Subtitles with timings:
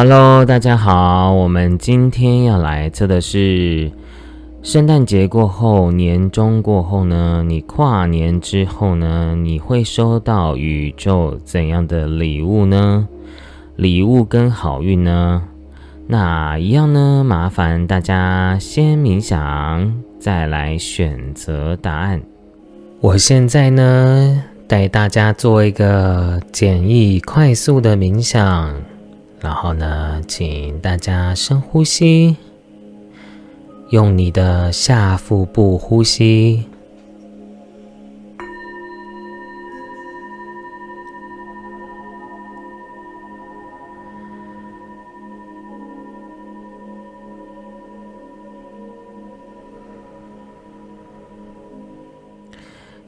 [0.00, 3.90] Hello，大家好，我们今天要来测的是
[4.62, 7.42] 圣诞节过后、年终过后呢？
[7.44, 9.34] 你跨年之后呢？
[9.34, 13.08] 你会收到宇宙怎样的礼物呢？
[13.74, 15.42] 礼物跟好运呢？
[16.06, 17.24] 那一样呢？
[17.26, 22.22] 麻烦大家先冥想，再来选择答案。
[23.00, 28.72] 我现在呢，带大家做一个简易、快速的冥想。
[29.40, 32.36] 然后呢，请大家深呼吸，
[33.90, 36.64] 用你的下腹部呼吸，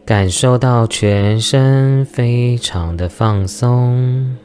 [0.04, 4.36] 感受到全身非常的放松。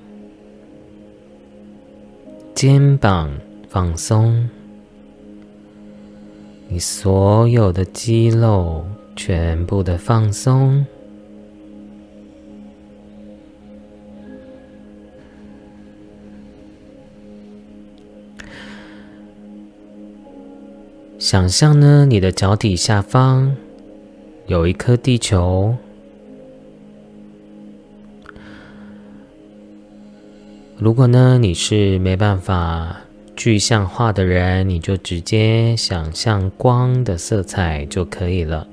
[2.56, 3.30] 肩膀
[3.68, 4.50] 放松，
[6.70, 10.86] 你所有的肌肉全部的放松。
[21.20, 23.54] 想象呢，你的脚底下方
[24.48, 25.76] 有一颗地球。
[30.78, 32.98] 如果呢，你是没办法
[33.34, 38.68] 具象化的人，你就直接想象光的色彩就可以了。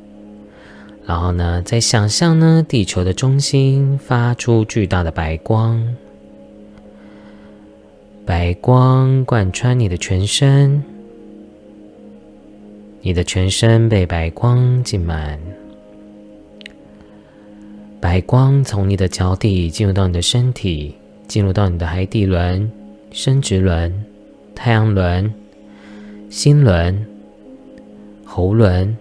[1.07, 5.95] 然后呢，再想象呢，地球的中心发出巨大的白光，
[8.27, 10.83] 白光贯穿你的全身，
[13.01, 15.39] 你的全身被白光浸满，
[18.01, 20.97] 白光从你的脚底进入到你的身体。
[21.33, 22.71] 进入到你的海底轮、
[23.11, 24.05] 生殖轮、
[24.55, 25.33] 太阳轮、
[26.29, 27.07] 心轮、
[28.23, 28.95] 喉轮、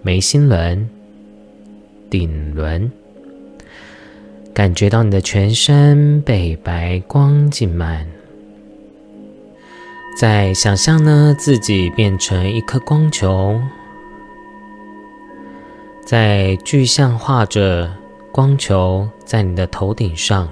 [0.00, 0.88] 眉心轮、
[2.08, 2.88] 顶轮，
[4.54, 8.06] 感觉到你的全身被白光浸满。
[10.16, 13.60] 再想象呢，自己变成一颗光球，
[16.06, 17.92] 在具象化着
[18.30, 20.48] 光球在你的头顶上。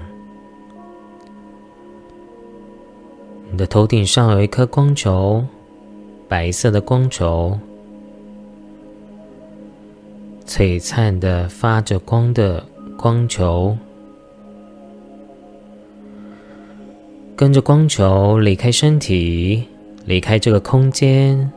[3.51, 5.43] 你的头顶上有一颗光球，
[6.29, 7.59] 白色的光球，
[10.45, 13.77] 璀璨的发着光的光球，
[17.35, 19.65] 跟着光球离开身体，
[20.05, 21.51] 离开这个空间，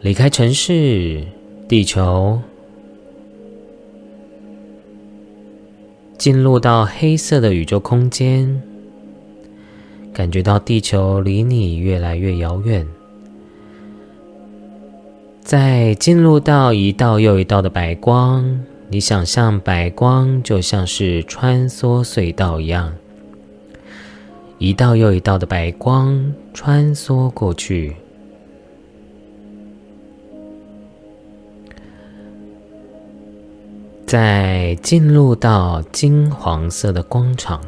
[0.00, 1.22] 离开城市，
[1.68, 2.40] 地球，
[6.16, 8.62] 进入到黑色的宇宙空间。
[10.14, 12.86] 感觉到地球离你越来越遥远，
[15.42, 22.94] 在进入到一道又一道的白光，你想象白光就像是穿梭隧道一样，
[24.58, 27.96] 一道又一道的白光穿梭过去，
[34.06, 37.60] 在进入到金黄色的光场。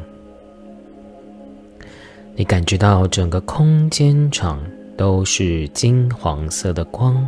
[2.39, 4.61] 你感觉到整个空间场
[4.95, 7.27] 都是金黄色的光。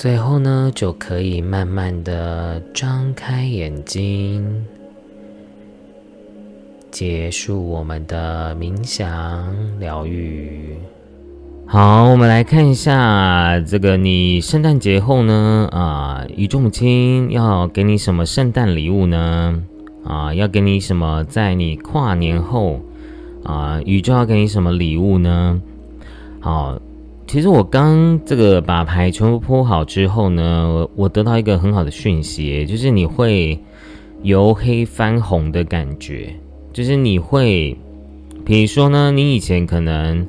[0.00, 4.64] 最后呢，就可以慢慢的张开眼睛，
[6.90, 10.78] 结束我们的冥想疗愈。
[11.66, 19.62] 好，我们来看一下这个，你圣诞节后呢，啊，宇宙母亲要给你什么圣诞礼物呢？
[20.02, 21.22] 啊，要给你什么？
[21.24, 22.80] 在你跨年后，
[23.44, 25.60] 啊，宇宙要给你什么礼物呢？
[26.40, 26.80] 好。
[27.30, 33.56] 其实我刚这个把牌全部铺好之后呢，我得到一个很好的讯息，就是你会
[34.24, 36.34] 由黑翻红的感觉，
[36.72, 37.76] 就是你会，
[38.44, 40.26] 比如说呢，你以前可能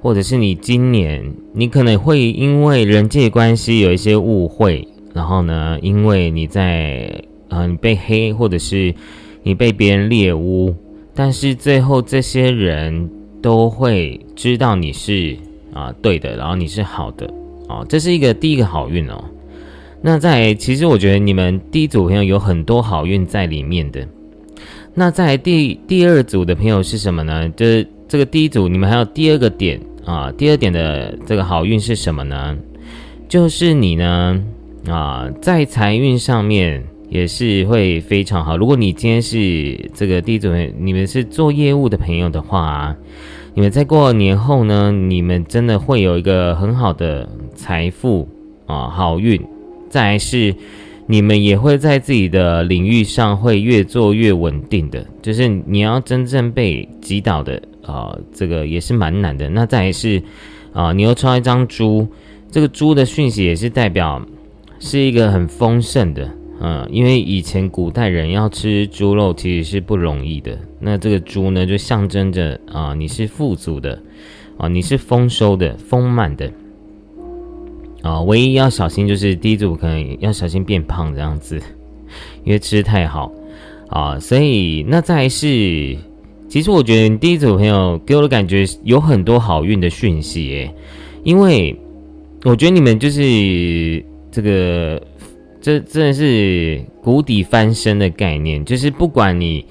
[0.00, 1.22] 或者是你今年
[1.52, 7.12] 你可能会因为人际关系有一些误会，然后呢，因为你在
[7.50, 8.94] 呃你被黑，或者是
[9.42, 10.74] 你被别人猎污，
[11.14, 13.10] 但是最后这些人
[13.42, 15.36] 都会知道你是
[15.72, 17.26] 啊对的，然后你是好的
[17.68, 19.24] 哦，这是一个第一个好运哦。
[20.00, 24.06] 那在其实我觉得你们第一组朋友有很多好运在里面的。
[24.94, 27.48] 那在第第二组的朋友是什么呢？
[27.50, 30.30] 就是这个第一组，你们还有第二个点啊。
[30.32, 32.56] 第二点的这个好运是什么呢？
[33.28, 34.44] 就是你呢
[34.88, 38.56] 啊，在财运上面也是会非常好。
[38.56, 42.96] 如果你今天是这个第一组，你们是做业务的朋友的话，
[43.52, 48.26] 你们在过年后呢，你们真的会有一个很好的财富
[48.66, 49.38] 啊，好运。
[49.90, 50.54] 再来是。
[51.08, 59.48] 你们也会在自己的领域上会越做越稳定的，就是你要真正被击倒的啊，这个也是蛮难的。
[59.50, 60.22] 那再来是
[60.72, 62.06] 啊，你又抽一张猪，
[62.52, 64.24] 这个猪的讯息也是代表
[64.78, 66.30] 是一个很丰盛的，
[66.64, 70.56] 嗯，因为以前古代人要吃猪肉其实是不容易的。
[70.78, 74.00] 那这个猪呢，就象征着啊，你是富足的，
[74.58, 76.48] 啊，你是丰收的、丰满的。
[78.02, 81.60] 啊，唯一要小心就是第一组可能要小心变胖这样子，
[82.44, 83.32] 因为吃太好
[83.88, 84.16] 啊。
[84.20, 85.96] 所以那再是，
[86.48, 90.74] 其实我觉得第一组朋友给我的感觉有很多好运的讯息耶，
[91.24, 91.76] 因为
[92.44, 95.00] 我觉得你们就是这个，
[95.62, 99.64] 这真的是谷底翻身的概念，就是不管你。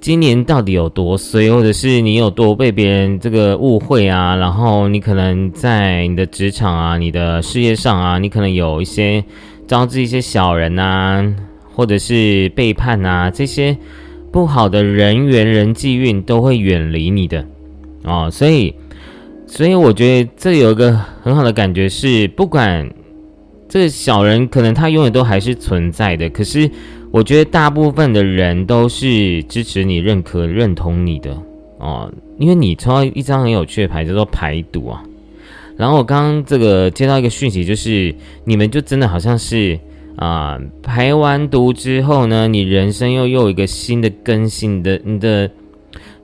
[0.00, 4.36] 今年到底有多衰，或者是你有多被别人这个误会啊？
[4.36, 9.24] 然后你可能在你的职场啊、你的事业上啊，你可能有一些
[9.66, 11.34] 招致一些小人啊，
[11.74, 13.76] 或者是背叛啊，这些
[14.30, 17.44] 不好的人缘、人际运都会远离你的
[18.04, 18.28] 哦。
[18.30, 18.72] 所以，
[19.48, 22.88] 所以我觉得这有一个很好的感觉是，不管
[23.68, 26.70] 这个小人可能他永远都还是存在的，可是。
[27.10, 31.34] 我觉得大部分的人都是支持你、认可、认同你的
[31.78, 35.02] 哦，因为你抽到一张很有趣的牌，叫做排毒啊。
[35.78, 39.80] 然后我刚刚这个接到一个讯息，就是你们就真的好像是
[40.16, 45.50] 啊，排完毒之后呢，你人生又又有一个新的更新的，你的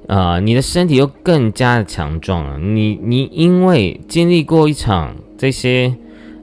[0.07, 2.59] 啊，你的身体又更加的强壮了。
[2.59, 5.95] 你你因为经历过一场这些。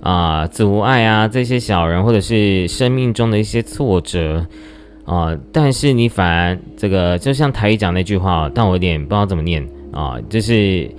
[0.02, 4.46] 啊，阻碍啊，这些小人或者是生命中的一些挫折
[5.06, 10.90] 啊，但是你反而这个就像台语讲那句话，但我有点不知道怎么念啊，就是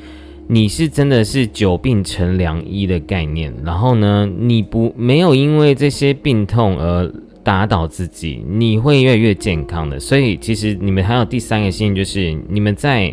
[0.46, 3.52] 你是真的是久病成良医的概念。
[3.64, 9.98] 然后呢，你不没有因为这些病痛而打倒自己，你会越来越健康的。
[9.98, 13.12] 所以其实你们还有第三个幸运，就是你们在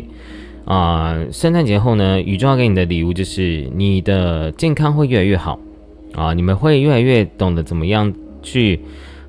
[0.66, 5.58] 啊圣诞节后呢，宇宙要给你的礼物就是你的健康会越来越好。
[6.14, 8.12] 啊，你们会越来越懂得怎么样
[8.42, 8.80] 去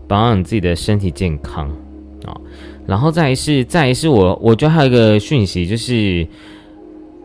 [0.07, 1.69] 保养自己的身体健康
[2.25, 2.35] 啊，
[2.85, 6.27] 然后再是再是我我觉得还有一个讯息就是，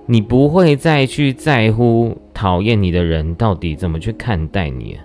[0.07, 4.97] 你不会再去在乎讨厌你的人到底怎么去看待你，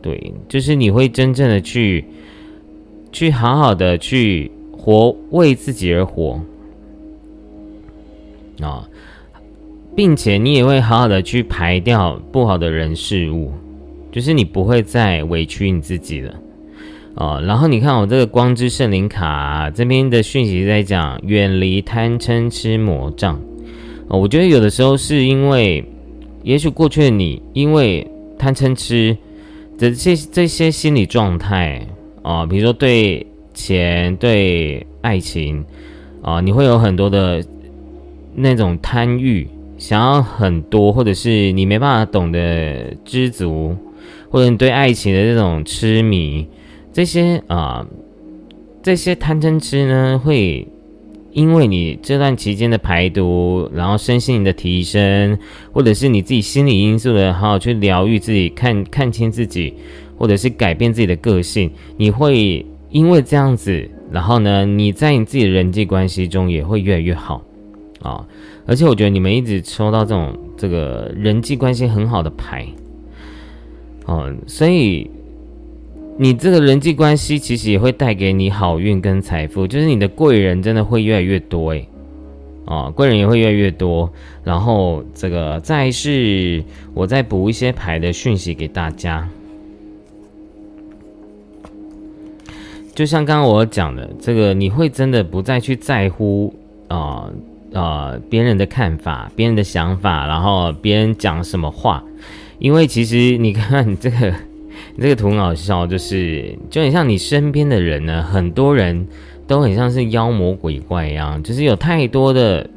[0.00, 2.04] 对，就是你会真正的去
[3.12, 6.40] 去好好的去活，为自己而活。
[8.62, 8.88] 啊，
[9.94, 13.52] 并且你也会好好的去排掉不好的人事物。
[14.16, 16.34] 就是你不会再委屈你自己了，
[17.16, 17.42] 哦。
[17.46, 23.38] 然后你看我这个光之圣灵卡这边的讯息在讲远离贪嗔痴魔障。
[24.08, 25.84] 哦，我觉得有的时候是因为，
[26.42, 29.14] 也许过去的你因为贪嗔痴
[29.76, 31.86] 的这这些心理状态
[32.22, 35.62] 啊，比如说对钱、对爱情
[36.22, 37.44] 啊，你会有很多的
[38.34, 39.46] 那种贪欲，
[39.76, 43.76] 想要很多，或者是你没办法懂得知足。
[44.30, 46.46] 或者你对爱情的这种痴迷，
[46.92, 47.86] 这些啊，
[48.82, 50.66] 这些贪嗔痴呢，会
[51.32, 55.38] 因为你这段期间的排毒，然后身心灵的提升，
[55.72, 59.74] 或者是你自己心理因素的好好去疗愈自己，看看清自己，
[60.16, 67.42] 或者是改变自己的个性，你会因为这样子，然后呢，你在你自己的人际关系中也会越来越好
[68.00, 68.26] 啊。
[68.66, 72.66] 而且我觉得你们一直抽到这种这个人际关系很好的牌。
[74.06, 75.10] 哦，所以
[76.16, 81.88] 你这个人际关系其实也会带给你好运跟财富，就是你的贵人真的会越来越多诶。
[82.66, 84.10] 哦，贵人也会越来越多。
[84.42, 86.62] 然后这个再是
[86.94, 89.28] 我再补一些牌的讯息给大家，
[92.94, 96.54] 就像刚刚我讲的，这个你会真的不再去在乎
[96.88, 97.28] 啊
[97.72, 102.02] 呃别人的看法、别人的想法，然后别人讲什么话。
[102.58, 104.34] 因为其实你看这个，
[105.00, 109.06] 这个图很好笑，就是就很像你身边的人呢，很多人
[109.46, 112.68] 都很像是妖魔鬼怪一样，就是有太多的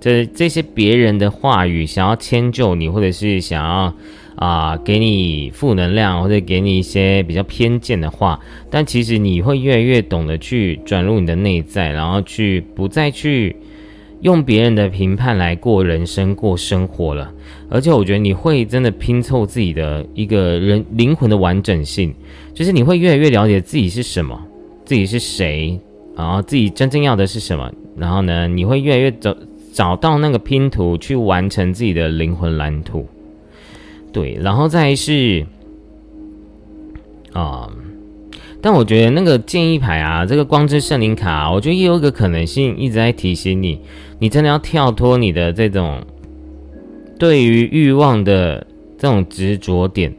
[0.00, 3.94] 这这些别人的话语想要迁就你，或者是想要。
[4.38, 8.38] 啊，给你负能量，或者给你一些比较偏见的话，
[8.68, 13.56] 但其实你会越来越懂得去转入你的内在，然后去不再去
[14.20, 17.32] 用别人的评判来过人生、过生活了。
[17.68, 22.14] 而且我觉得你会真的拼凑自己的一个人灵魂的完整性，
[22.54, 24.40] 就是你会越来越了解自己是什么，
[24.84, 25.78] 自己是谁，
[26.16, 29.36] 然后自己真正要的是什么，然后呢，你会越来越找
[29.72, 33.06] 找到那个拼图去完成自己的灵魂蓝图。
[34.12, 35.44] 对，然后再是
[37.32, 37.68] 啊，
[38.62, 43.80] 但我觉得那个建议牌啊，这个光之圣灵卡，我觉得也有一个可能性一直在提醒你，
[44.18, 46.02] 你真的要跳脱你的这种
[47.18, 48.66] 对于欲望的
[48.98, 50.14] 这种执着点。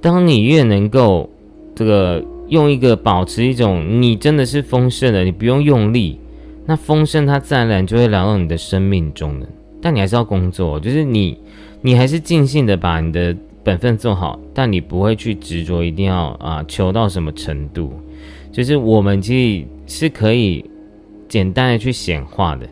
[0.00, 1.28] 当你越能够
[1.74, 6.18] 这个用一个保持一种你真的是丰盛的，你不用用力，
[6.66, 9.46] 那丰盛它自然而然就会来到你的生命中的。
[9.80, 11.38] 但你还是要工作，就是你。
[11.84, 17.92] 你还是尽兴的把你的本分做好，但你不会去执着一定要啊求到什么程度。
[18.52, 20.64] 就是我们其实是可以
[21.28, 22.68] 简单的去显化的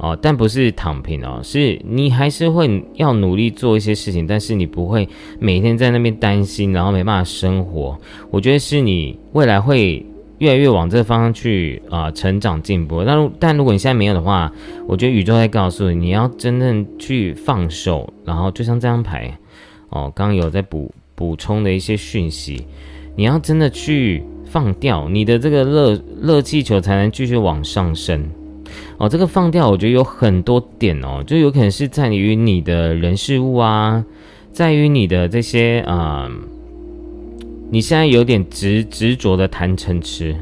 [0.00, 7.98] 哦，但不是躺平哦，是你还是会要努力做一些事情，但是你不会每天在那边担心，然后没办法生活。
[8.30, 10.04] 我觉得是你未来会。
[10.40, 13.04] 越来越往这个方向去啊，成长进步。
[13.04, 14.50] 但但如果你现在没有的话，
[14.86, 18.10] 我觉得宇宙在告诉你，你要真正去放手。
[18.24, 19.36] 然后就像这张牌
[19.90, 22.64] 哦，刚刚有在补补充的一些讯息，
[23.16, 28.26] 你要真的去放掉你的这个热热气球，才能继续往上升。
[29.00, 34.04] 哦，这个放掉，我觉得有很多点哦，就有可能是在于你的人事物啊，
[34.52, 36.30] 在于你的这些啊。
[37.72, 40.34] 你现在有点执执着的谈成痴，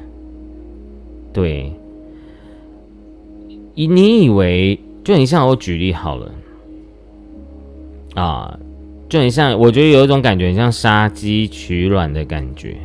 [1.30, 1.72] 对，
[3.74, 6.32] 你你以为就很像我举例好了，
[8.14, 8.58] 啊，
[9.10, 12.76] 就很像，我觉得有一种感觉，很像杀鸡取卵的感觉。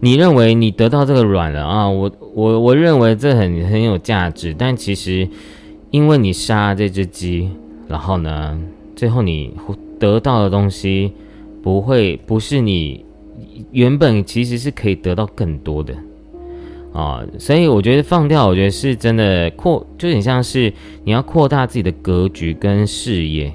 [0.00, 1.88] 你认为你得到这个卵了啊？
[1.88, 5.28] 我我我认为这很很有价值，但其实
[5.90, 7.50] 因为你杀这只鸡，
[7.88, 8.58] 然后呢，
[8.94, 9.54] 最后你
[9.98, 11.12] 得到的东西。
[11.60, 13.04] 不会，不是你
[13.72, 15.92] 原本其实是可以得到更多的
[16.94, 20.72] 啊，所以我觉得放掉，我觉得是真的扩，就很像是
[21.04, 23.52] 你要扩大自己的格局跟视野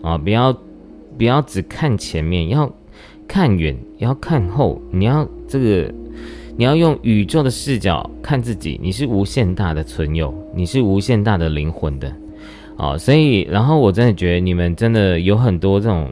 [0.00, 0.56] 啊，不要
[1.18, 2.72] 不要只看前面，要
[3.32, 5.94] 看远，也要看后，你要这个
[6.56, 12.12] 你要用宇宙的视角看自己，你是无限大的存有，你是无限大的灵魂的
[12.76, 16.10] 啊，所以然后我真的觉得你们真的有很多这种。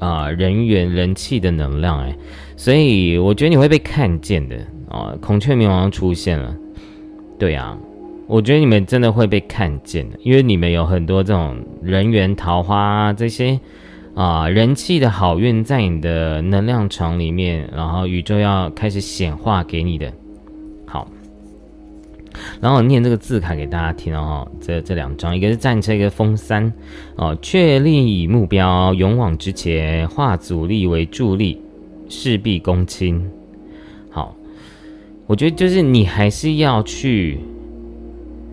[0.00, 2.14] 啊，人缘人气的能量哎，
[2.56, 5.16] 所以我觉得你会被看见的啊。
[5.18, 6.54] 孔雀明王出现了，
[7.38, 7.78] 对啊，
[8.26, 13.58] 我觉得你们真的会被看见的，因为你们有很多这种人缘桃花啊这些
[14.14, 20.12] 啊人气的好运在你的能量场里面，然后宇宙要开始显化给你的。
[20.86, 21.08] 好
[22.60, 26.72] 然后念这个字卡给大家听哦，这这两张，一个是战车，一个风三，
[27.16, 31.60] 哦，确立目标，勇往直前，化阻力为助力，
[32.08, 33.24] 事必躬亲。
[34.10, 34.34] 好，
[35.26, 37.38] 我觉得就是你还是要去，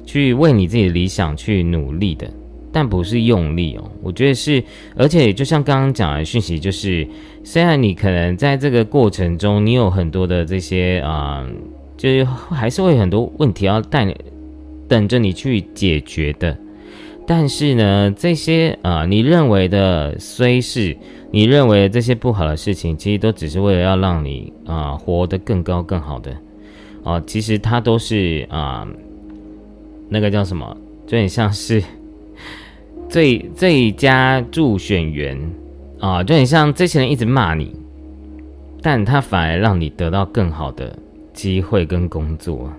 [0.05, 2.31] 去为你自己的理想去努力的，
[2.71, 3.91] 但不是用力哦。
[4.01, 4.63] 我觉得是，
[4.95, 7.07] 而且就像刚刚讲的讯息，就是
[7.43, 11.45] 虽然你可能在这个过程中，你有很多的这些啊。
[11.97, 14.11] 就是还是会有很多问题要带
[14.87, 16.57] 等着你去解决的，
[17.27, 20.97] 但是呢，这些啊，你认为的虽是
[21.29, 26.35] 你认为这些不好的事情，其实都只是为了要让你啊活得更高更好的
[27.03, 28.87] 哦，其实它都是啊
[30.09, 31.83] 那个叫什么，就很像是
[33.11, 35.37] 最最佳助选员
[35.99, 37.75] 啊，就很像这些人一直骂你，
[38.81, 40.97] 但他反而让你得到更好的。
[41.33, 42.69] 机会跟工作，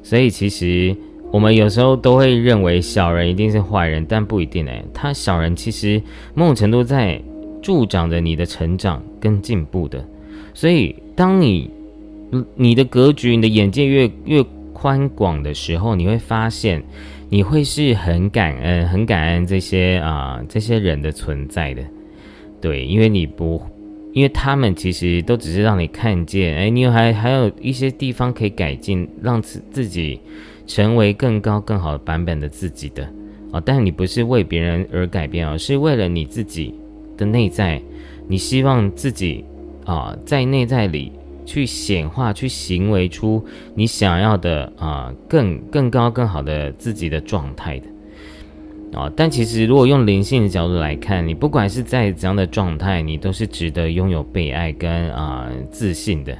[0.00, 0.96] 所以其实
[1.32, 4.82] 我们有时候都会认为小人一定是坏人，但不一定哎。
[4.94, 6.00] 他小人其实
[6.34, 7.20] 某种程度在
[7.60, 10.02] 助长着你的成长跟进步的。
[10.54, 11.68] 所以当你
[12.54, 16.82] 你的格局、你的眼界越越宽广的时候，你会发现
[17.28, 21.82] 你会是很感恩、很感恩这些啊这些人的存在的。
[22.60, 23.62] 对，因为你不。
[24.14, 30.18] 因为他们其实都只是让你看见，哎，你有还还有一些地方可以改进，让自自己
[30.66, 33.04] 成为更高更好的版本的自己的
[33.52, 33.62] 啊。
[33.64, 36.74] 但你不是为别人而改变而是为了你自己
[37.16, 37.80] 的内在，
[38.26, 39.44] 你希望自己
[39.84, 41.12] 啊在内在里
[41.48, 43.42] 去显化，去行为出
[43.74, 47.86] 你想要的啊更更高更好的自己的状态的。
[48.98, 56.36] 啊，但其实如果用灵性的角度来看，你不管是在怎样的状态，你都是值得拥有被爱跟啊自信的，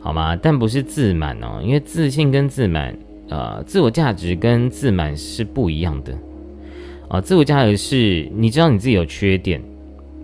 [0.00, 0.34] 好吗？
[0.34, 2.96] 但不是自满哦，因为自信跟自满，
[3.28, 6.14] 呃，自我价值跟自满是不一样的。
[7.08, 9.62] 啊，自我价值是你知道你自己有缺点，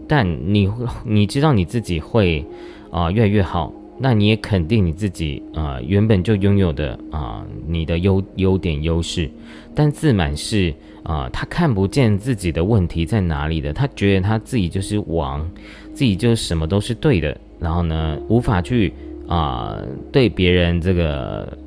[0.06, 0.70] 但你
[1.04, 2.44] 你知道你自己会
[2.90, 9.30] 啊越来越好，那你也肯定你自己啊原本就拥有的啊你的优优点优势，
[9.74, 10.74] 但自满是。
[11.04, 15.46] 啊，他看不见自己的问题在哪里的，他觉得他自己就是王，
[15.92, 18.90] 自己就什么都是对的，然后呢，无法去
[19.28, 19.78] 啊
[20.10, 21.58] 对别人这个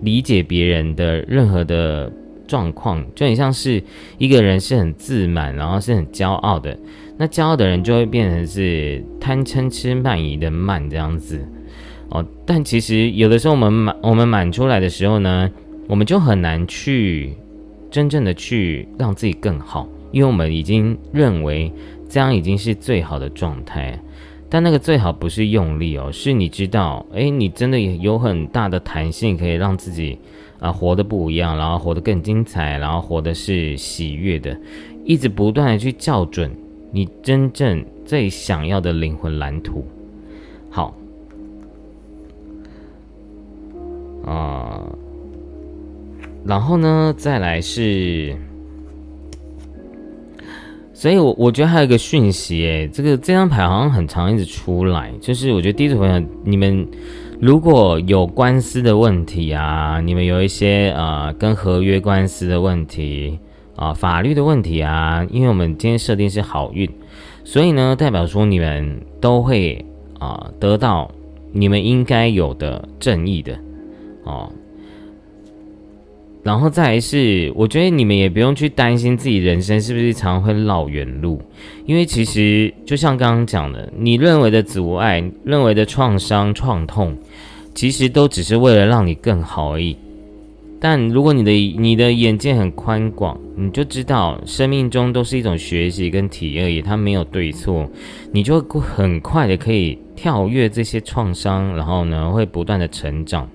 [0.00, 2.08] 理解别人的任何的
[2.46, 3.82] 状况，就很像是
[4.16, 6.78] 一个人是很自满，然后是很骄傲的，
[7.16, 11.44] 那骄傲的人就会变成是贪嗔痴慢疑的慢这样子
[12.10, 12.24] 哦。
[12.46, 15.50] 但其实有的时候我们满我们满出来的时候呢，
[15.86, 17.34] 我们就很难去。
[17.90, 21.72] 真正的去让自己更好，因为我们已经认为
[22.06, 23.98] 这样已经是最好的状态，
[24.50, 30.18] 但那个最好不是用力哦，是你知道，哎，你真的有很大的弹性，可以让自己
[30.58, 34.54] 啊活得不一样，然后活得更精彩，然后活的是喜悦的，
[35.02, 36.54] 一直不断的去校准
[36.92, 39.82] 你真正最想要的灵魂蓝图。
[44.24, 44.82] 啊。
[46.44, 48.34] 然后呢，再来是，
[50.94, 56.88] 所以我我觉得还有一个讯息，诶，这个这张牌好像很长一直出来，就是我觉得第一组朋友，你们
[57.38, 63.38] 如果有官司的问题啊，你们有一些呃跟合约官司的问题
[63.76, 66.88] 啊，法律的问题啊，因为我们今天设定是好运，
[67.44, 69.84] 所以呢，代表说你们都会
[70.18, 71.10] 啊得到
[71.52, 73.58] 你们应该有的正义的
[74.28, 74.52] 哦。
[76.44, 81.42] 然后再来是，我觉得你们也不用去担心自己人生是不是常常会绕远路，
[81.84, 87.14] 因为其实就像刚刚讲的，你认为的阻碍、认为的创伤、创痛，
[87.74, 89.96] 其实都只是为了让你更好而已。
[90.80, 97.90] 但如果你的你的眼界很宽广，你就知道生命中都是一种学习跟体验而已，它没有对错，
[98.32, 103.46] 你就很快的可以跳跃这些创伤，然后呢，会不断的成长。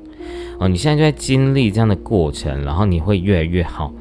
[0.60, 3.92] 哦，你现在就在经历这样的过程，然后你会越来越好，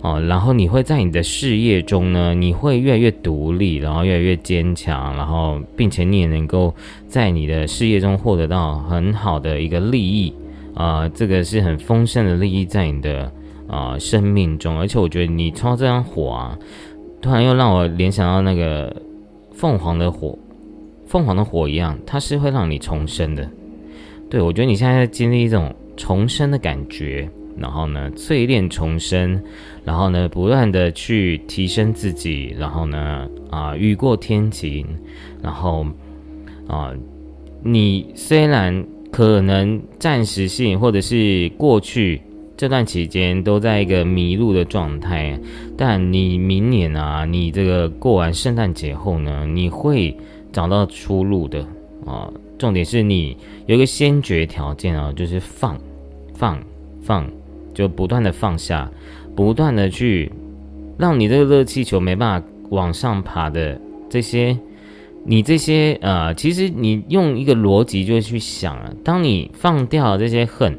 [0.00, 6.74] 哦，然后你会在你的事业中呢，你会越来越独立，然后越来越坚强，然后并且你也能够
[7.06, 10.34] 在你的事业中获得到很好的一个利益，
[10.74, 13.32] 啊，这个是很丰盛的利益在你的
[13.68, 16.58] 啊生命中，而且我觉得你抽这张火啊，
[17.20, 18.94] 突然又让我联想到那个
[19.52, 20.36] 凤凰的火，
[21.06, 23.48] 凤凰的火一样，它是会让你重生的。
[24.32, 25.70] 对我觉得你现在在经历一种。
[25.94, 29.38] 重生的感觉，然后呢，淬炼重生，
[29.84, 34.86] 然后呢，不断的去提升自己，然后呢，啊，雨过天晴，
[35.42, 35.86] 然后
[36.66, 36.94] 啊，
[37.62, 42.22] 你虽然可能暂时性或者是过去
[42.56, 45.38] 这段期间都在一个迷路的状态，
[45.76, 50.16] 但你明年啊，你这个过完圣诞节后呢，你会
[50.50, 51.60] 找到出路的
[52.06, 52.32] 啊。
[52.62, 55.76] 重点是你有一个先决条件啊，就是放，
[56.32, 56.62] 放，
[57.02, 57.28] 放，
[57.74, 58.88] 就不断的放下，
[59.34, 60.30] 不断的去
[60.96, 64.56] 让你这个热气球没办法往上爬的这些，
[65.24, 70.78] 你这些呃，其实你用一个逻辑就去想啊，当你放掉这些恨，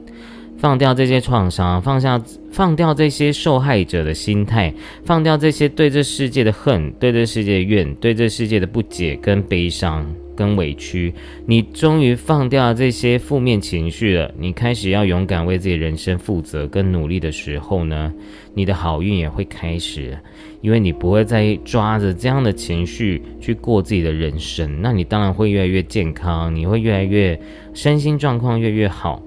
[0.58, 2.18] 放掉这些创伤，放下
[2.50, 10.10] 放掉这些受害者的心态，放掉这些对这世界的恨，对这世界的怨，对这世界的不解跟悲伤。
[10.36, 11.14] 跟委屈，
[11.46, 14.34] 你终于放掉这些负面情绪了。
[14.38, 18.14] 你开始要勇敢为自己人生负责跟努力的时候呢，
[18.54, 20.18] 你的好运也会开始，
[20.62, 24.82] 因为你不会再抓着这样的情绪去过自己的人生。
[24.82, 27.40] 那你当然会越来越健康，你会越来越
[27.74, 29.22] 身心状况越来越好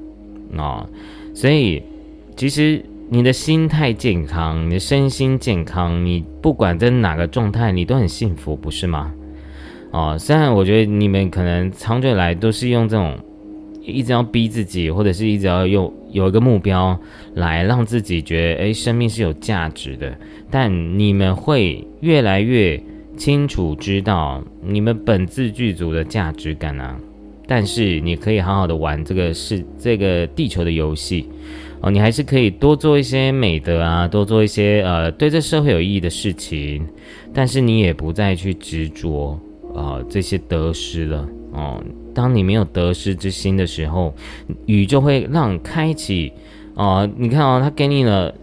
[0.57, 0.89] 啊。
[1.35, 1.83] 所以，
[2.37, 9.13] 其实你的心态健康，你的身心健康，你不管在哪个状态，你都很幸福，不是吗？
[9.97, 13.19] 哦，虽然我觉得你们可能长久以来都是用这种
[13.83, 17.01] 一直要逼自己，或者是一直要用有一个目标
[17.33, 20.15] 来让自己觉得，哎，生命是有价值的。
[20.51, 22.79] 但你们会越来越
[23.17, 26.95] 清楚知道你们本自具足的价值感啊。
[27.47, 31.27] 但是你可以好好的玩这个是这个地球的游戏。
[31.81, 36.87] 哦，你还是可以多做一些美德啊，多做一些呃对这社会有意义的事情，
[37.33, 39.41] 但是你也不再去执着
[39.77, 41.83] 啊这些得失了哦。
[42.15, 44.15] 当你没有得失之心的时候，
[44.65, 46.33] 宇宙会让开启
[46.75, 47.09] 哦。
[47.17, 48.35] 你看哦，他给你了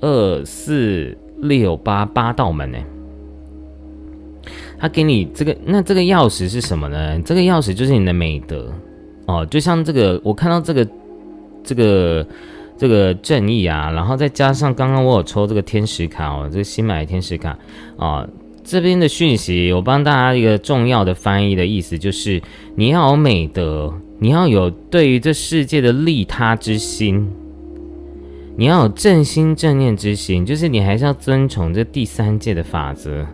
[0.00, 2.78] 二四六八八道门呢，
[4.78, 7.20] 他给你这个，那这个钥匙是什么呢？
[7.22, 8.72] 这个钥匙就是你的美德
[9.26, 10.88] 哦，就像这个，我看到这个
[11.64, 12.26] 这个。
[12.80, 17.58] 这个正义啊，然后再加上刚刚我有抽这个天使卡哦，这个新买的天使卡
[17.96, 18.24] 啊，
[18.68, 22.42] 这边的讯息我帮大家一个重要的翻译的意思就是，
[22.76, 27.26] 你要有美德，你要有对于这世界的利他之心，
[28.56, 33.26] 你要有正心正念之心，就是你还是要遵从这第三界的法则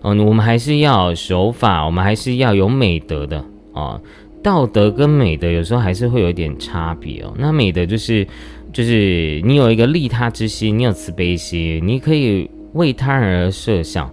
[0.00, 4.00] 哦，我们还是要守法，我们还是要有美德的哦。
[4.42, 7.34] 道德跟美德有时候还是会有点差别哦。
[7.36, 8.26] 那美德就是。
[8.72, 14.08] 就是你有一个利他之心，你有慈悲心，你可以为他人而设想，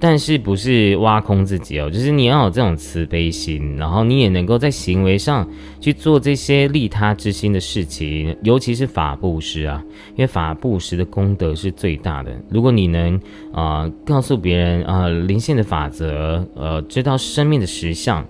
[0.00, 1.90] 但是不是挖空自己哦。
[1.90, 5.48] 就是你要有这种慈悲心，然后你也能够在行为上
[5.80, 12.32] 去做这些利他之心的事情，尤其是法布施啊，因为法布施的功德是最大的。
[12.48, 13.20] 如果你能
[13.52, 18.26] 啊告诉别人啊灵性的法则，呃，知道生命的实相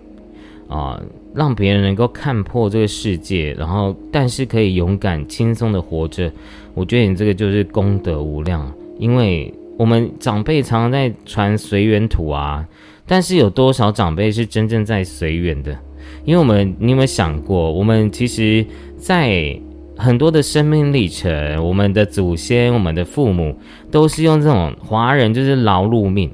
[0.69, 1.01] 啊。
[1.35, 6.33] 让别人能够看破这个世界，然后但是可以勇敢轻松的活着，
[6.75, 8.73] 我觉得你这个就是功德无量。
[8.99, 12.67] 因为我们长辈常常在传随缘图啊，
[13.07, 15.79] 但是有多少长辈是真正在随缘的？
[16.25, 19.57] 因为我们你有没有想过，我们其实，在
[19.97, 23.57] 很多的生命历程，我们的祖先、我们的父母
[23.89, 26.29] 都是用这种华人就是劳碌命，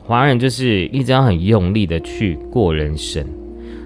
[0.00, 3.26] 华人就是一直要很用力的去过人生。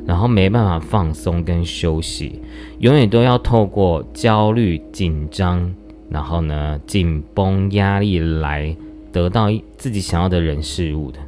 [0.06, 2.40] 然后没办法放松跟休息，
[2.78, 5.74] 永远都要透过焦虑、紧张，
[6.08, 8.74] 然后呢紧绷、压力来
[9.12, 11.18] 得到自己想要的人事物的。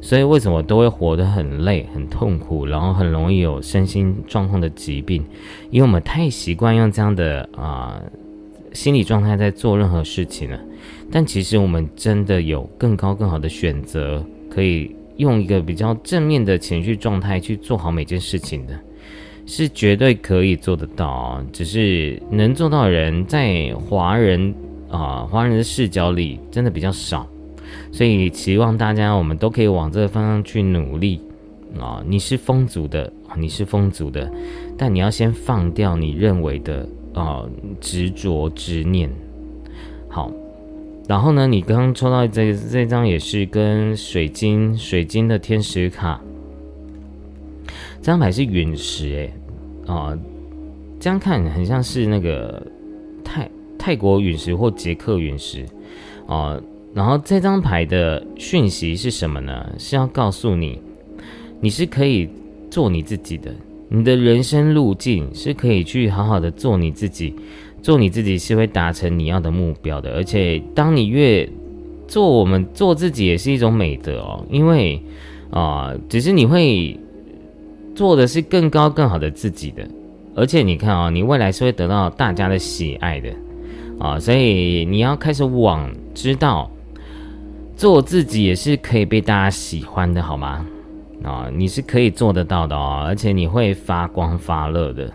[0.00, 5.24] 所以为什么都会活得很累、很痛苦，然后很容易有身心状况的疾病？
[5.70, 8.00] 因为我们太习惯用这样的啊
[8.72, 10.58] 心理状态在做任何事情了。
[11.10, 14.94] 但其实我们真的有更高、更好的选择可以。
[15.16, 18.78] 用一个比较正面的情绪状态去做好每件事情的，
[19.46, 21.42] 是绝对可以做得到！
[21.50, 24.54] 只是能做到的人，在华人
[24.90, 27.26] 啊华人的视角里真的比较少，
[27.92, 31.20] 所以期望大家我们都可以往这个方向去努力
[31.78, 32.02] 啊！
[32.06, 34.30] 你是风族的，你是风族的，
[34.78, 37.44] 但你要先放掉你认为的啊
[37.80, 39.10] 执着执念，
[40.08, 40.32] 好。
[41.08, 46.20] 然后呢，你刚刚抽到这这张也是跟水晶水晶的天使卡，
[48.00, 49.30] 这张牌是陨石
[49.86, 50.18] 哎，啊，
[50.98, 52.60] 这样看很像是那个
[53.22, 55.64] 太泰国陨石或捷克陨石
[56.26, 56.60] 啊。
[56.94, 59.66] 然后这张牌的讯息是什么呢？
[59.78, 60.80] 是要告诉你，
[61.60, 62.28] 你是可以
[62.70, 63.54] 做你自己的，
[63.88, 67.34] 你的人生路径是可以去好好的做你自己。
[67.82, 71.48] 做你自己是会达成你要的目标的，而且当你越
[72.08, 74.44] 做，我们做自己也是一种美德哦。
[74.50, 75.00] 因为
[75.50, 76.98] 啊，只是你会
[77.94, 79.86] 做的是更高更好的自己的，
[80.34, 83.28] 而且你看啊，你未来是会得到大家的喜爱的
[83.98, 86.70] 啊，所以你要开始往知道
[87.76, 90.66] 做自己也是可以被大家喜欢的，好吗？
[91.22, 95.10] 啊，你是可以做得到的哦，而且你会发光发热的。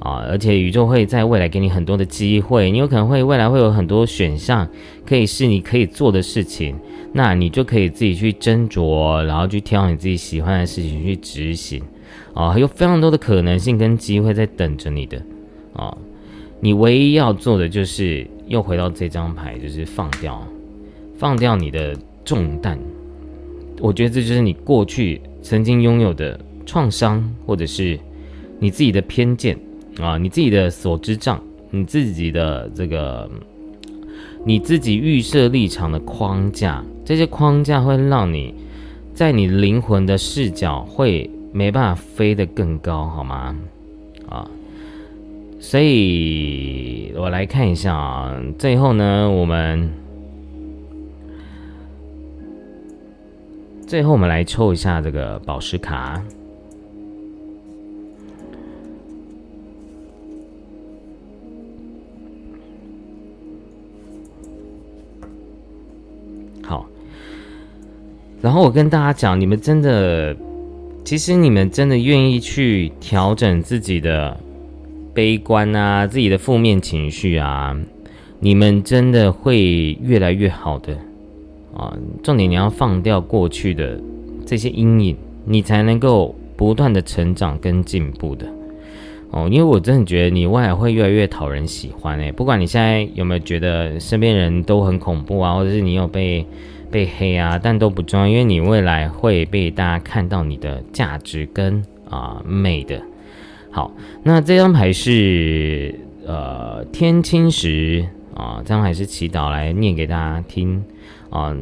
[0.00, 4.68] 啊，而且宇宙会在未来给你很多的机会，你有可能会未来会有很多选项，
[5.06, 6.76] 可以是你可以做的事情，
[7.14, 11.82] 那你就可以自己去斟酌，然后去挑你自己喜欢的事情去执行。
[12.34, 15.16] 啊，有非常多的可能性跟机会在等着你的。
[15.72, 15.96] 啊，
[16.64, 20.42] 你唯一要做的就是又回到这张牌，就是放掉，
[21.18, 22.78] 放掉你的重担。
[23.80, 28.00] 我觉得这就是你过去曾经拥有的创伤，或者是
[28.58, 29.58] 你自己的偏见。
[30.00, 31.38] 啊，你自己的所知障，
[31.70, 33.30] 你自己的这个，
[34.42, 38.54] 你自己预设立场的框架，这些框架会让你
[39.12, 43.54] 在你灵魂的视角会没办法飞得更高，好吗？
[44.30, 44.50] 啊，
[45.66, 49.90] 所以我来看一下啊，最后呢，我们
[53.84, 56.22] 最后我们来抽一下这个宝石卡。
[66.62, 66.86] 好
[68.40, 70.36] 然后我跟大家讲，你们真的，
[71.04, 74.38] 其实你们真的愿意去调整自己的
[75.14, 77.74] 悲观啊，自己的负面情绪啊，
[78.40, 80.94] 你们真的会越来越好的
[81.72, 81.96] 啊。
[82.22, 84.00] 重点你要放掉过去的
[84.44, 88.46] 这些阴影，你才能够不断的成长跟进步的
[89.30, 89.48] 哦。
[89.50, 96.44] 因为我真的觉得你未来会越来越讨人喜欢诶，不管你现在有没有觉得身边人都很恐怖啊，或者是你有被
[96.90, 103.00] 被黑啊，但都不重要，因为你未来会被大家看到你的价值跟啊美的。
[103.74, 105.92] 好，那这张牌是
[106.24, 110.80] 呃天青石啊，这张牌是祈祷来念给大家听
[111.28, 111.56] 啊。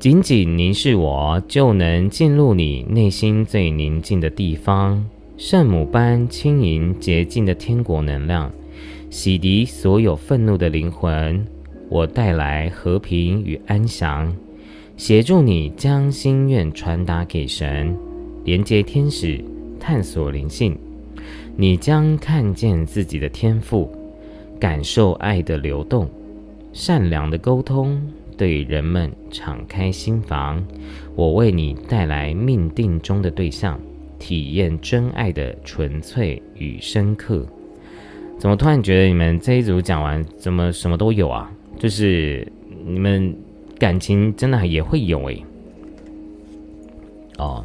[0.00, 8.50] 仅仅凝视我，就能进入你内心最宁静的地方，圣母般轻盈洁净的天国能量，
[9.08, 11.46] 洗涤所有愤怒的灵魂。
[11.88, 14.34] 我带来和平与安详，
[14.96, 17.96] 协助你将心愿传达给神，
[18.42, 19.40] 连接天使，
[19.78, 20.76] 探索灵性。
[21.58, 23.90] 你将看见自己的天赋，
[24.60, 26.06] 感受爱的流动，
[26.74, 27.98] 善良的沟通，
[28.36, 30.62] 对人们敞开心房。
[31.14, 33.80] 我为你带来命定中的对象，
[34.18, 37.46] 体验真爱的纯粹与深刻。
[38.38, 41.50] 怎么突然觉得你们这一组讲完，怎么什么都有啊？
[41.78, 42.46] 就是
[42.84, 43.34] 你们
[43.78, 45.42] 感情真的也会有诶。
[47.38, 47.64] 哦。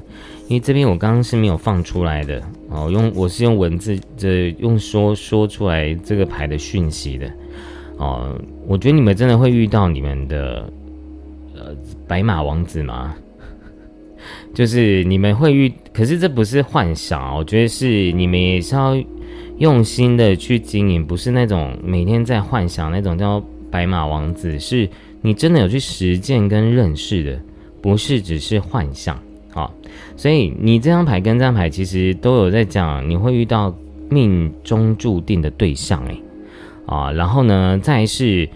[0.51, 7.31] 因为这边我刚刚是没有放出来的哦，用我是用文字这用说说出来这个牌的讯息的
[7.95, 8.37] 哦，
[8.67, 10.69] 我觉得你们真的会遇到你们的
[11.55, 11.73] 呃
[12.05, 13.15] 白马王子吗？
[14.53, 18.93] 就是你们会遇，可是这不是幻想，我觉得是你们也是要
[19.57, 24.89] 用心的去经营，不是那种每天在幻想那种叫白马王子，是
[25.21, 27.39] 你真的有去实践跟认识的，
[27.81, 29.17] 不是只是幻想。
[29.53, 29.73] 好，
[30.15, 33.75] 所以你这张牌跟这张牌其实都有在讲，你会遇到
[34.09, 36.21] 命中注定的对象，诶。
[36.85, 38.47] 啊，然后呢，再是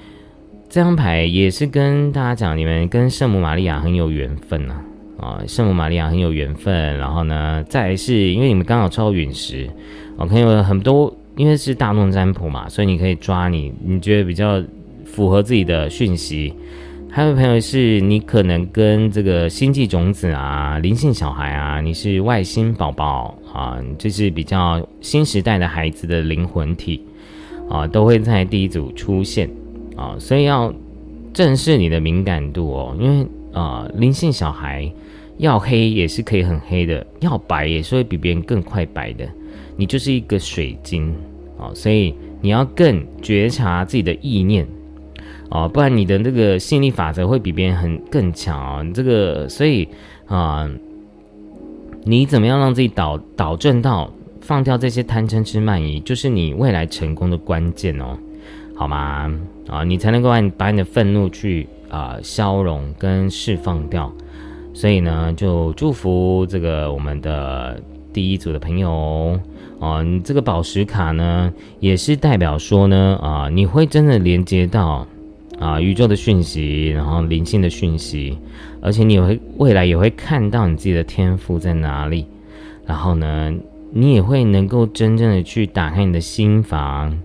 [0.68, 4.74] 这张牌也是跟大家讲，你们跟圣母玛利亚很有缘分呐，
[5.18, 9.70] 啊，圣母玛利亚很有缘分，然后呢，再是因为你们刚好抽到陨石，
[10.18, 14.62] 我看有很多，因为是大众占卜嘛，所以你可以抓你你觉得比较
[15.06, 16.54] 符合自己的讯息。
[17.16, 27.02] 还有朋友是你可能跟这个星际种子啊、灵性小孩啊，你是外星宝宝啊，就是比较新时代的孩子的灵魂体
[27.70, 29.50] 啊，都会在第一组出现
[29.96, 30.74] 啊，所以要
[31.34, 34.92] 正视你的敏感度哦，因为啊，灵性小孩
[35.38, 39.26] 要黑也是可以很黑的，要白也是会比别人更快白的，
[39.78, 41.16] 你就是一个水晶
[41.58, 44.68] 啊，所以你要更觉察自己的意念。
[45.52, 48.84] 哦，不然你的那个吸引力法则会比别人很更强哦。
[48.84, 49.88] 你这个，所以
[50.26, 50.68] 啊，
[52.04, 58.18] 你怎么样让自己导导正到放掉这些贪嗔痴慢疑，就是你未来成功的关键哦，
[58.76, 59.32] 好吗？
[59.68, 64.12] 啊，你才能够把你把你的愤怒去啊消融跟释放掉。
[64.74, 67.80] 所以呢，就祝福这个我们的
[68.12, 69.40] 第一组的朋友
[69.80, 70.04] 哦。
[70.04, 75.08] 你这个宝石卡呢，也是代表说呢，啊，你会真的连接到。
[75.60, 78.38] 啊，宇宙的讯息，然后灵性的讯息，
[78.82, 82.26] 而且你会未来也会看到你自己的天赋在哪里，
[82.86, 83.54] 然后呢，
[83.92, 87.18] 你也会能够真正的去打开你的心房，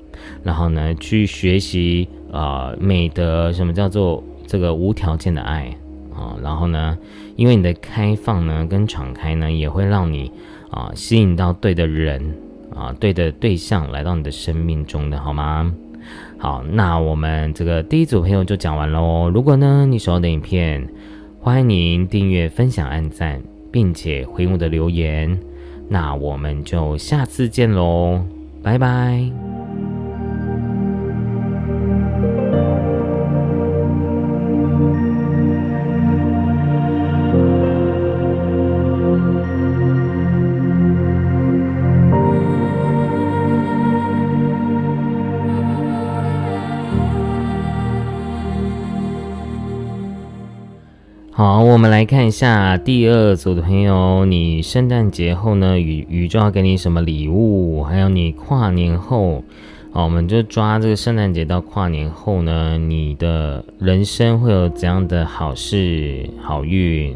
[0.42, 5.74] 然后呢，去学习啊美德，什么叫做这个无条件的爱。
[6.12, 6.98] 啊，然后呢，
[7.36, 10.30] 因为你的开放呢跟敞开呢，也会让你
[10.70, 12.36] 啊吸引到对的人
[12.74, 15.72] 啊对的对象来到你的生命中的，好吗？
[16.40, 19.28] 好，那我们这个第一组朋友就讲完喽。
[19.28, 20.88] 如果呢你喜欢的影片，
[21.38, 25.38] 欢迎您订阅、分享、按赞，并且回我的留言。
[25.86, 28.24] 那我们就下次见喽，
[28.62, 29.49] 拜拜。
[51.70, 57.84] 我们来看一下第二组的朋友，你圣诞节后呢，宇宇宙要给你什么礼物？
[57.84, 59.44] 还有你跨年后，
[59.92, 67.14] 好，我们就抓这个圣诞节到跨年后呢，你的人生会有怎样的好事、好运？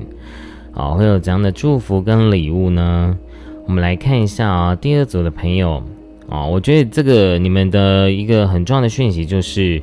[0.70, 3.18] 好，会有怎样的祝福跟礼物呢？
[3.66, 5.82] 我们来看一下啊，第二组的朋友
[6.28, 9.82] 啊，我觉得这个你们的一个很重要的讯息就是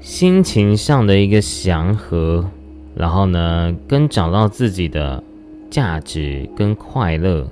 [0.00, 2.48] 心情上的一个祥和。
[2.94, 5.22] 然后呢，跟找到自己的
[5.70, 7.48] 价值跟快乐，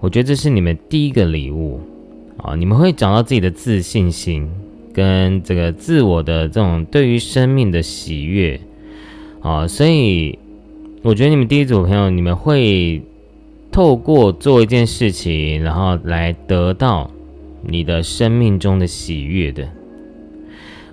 [0.00, 1.80] 我觉得这是你们第一个礼物
[2.38, 4.48] 啊，你们会找到自己的自信心
[4.92, 8.60] 跟这个自我的这种对于生命的喜悦
[9.40, 10.38] 啊，所以
[11.02, 13.02] 我觉得你们第一组朋友，你们会
[13.70, 17.10] 透过做一件事情，然后来得到
[17.62, 19.68] 你的生命中的喜悦的。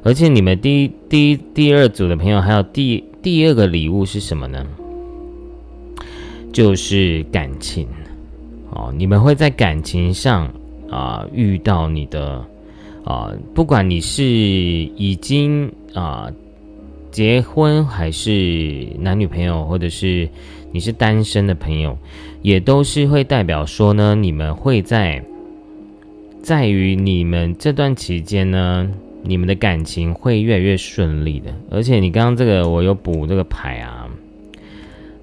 [0.02, 4.66] 而且你们第一、第一、第二组的朋友，还有第第二个礼物是什么呢？
[6.54, 7.88] 就是感情。
[8.72, 10.52] 哦，你们会在感情上
[10.90, 12.46] 啊遇到你的
[13.04, 16.32] 啊，不管你是已经啊
[17.12, 20.30] 结婚，还是男女朋友，或者是
[20.72, 21.98] 你是单身的朋友，
[22.42, 25.24] 也都是会代表说呢，你们会在
[26.42, 28.90] 在于你们这段期间呢。
[29.22, 34.10] 你们的感情会越来越顺利的，而且你刚刚这个我有补这个牌啊，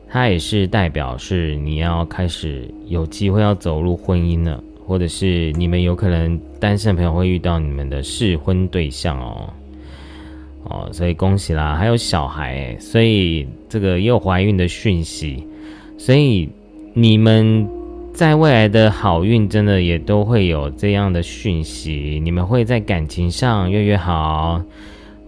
[0.08, 9.50] 它也是代表是你要开始有机会要走入婚姻了，或者是你们有可能单身的朋友会遇到你们的适婚对象哦，
[10.64, 15.46] 哦，所以恭喜啦，还有小孩，所以这个也有怀孕的讯息，
[15.96, 16.48] 所以
[16.92, 17.68] 你们。
[18.16, 22.18] 在未来的好运，真的也都会有这样的讯息。
[22.24, 24.62] 你们会在感情上越越好，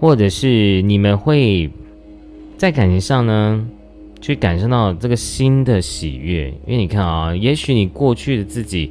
[0.01, 1.69] 或者是你们会
[2.57, 3.69] 在感情上呢，
[4.23, 6.49] 去感受到这个新的喜悦。
[6.67, 8.91] 因为你看啊，也许你过去的自己，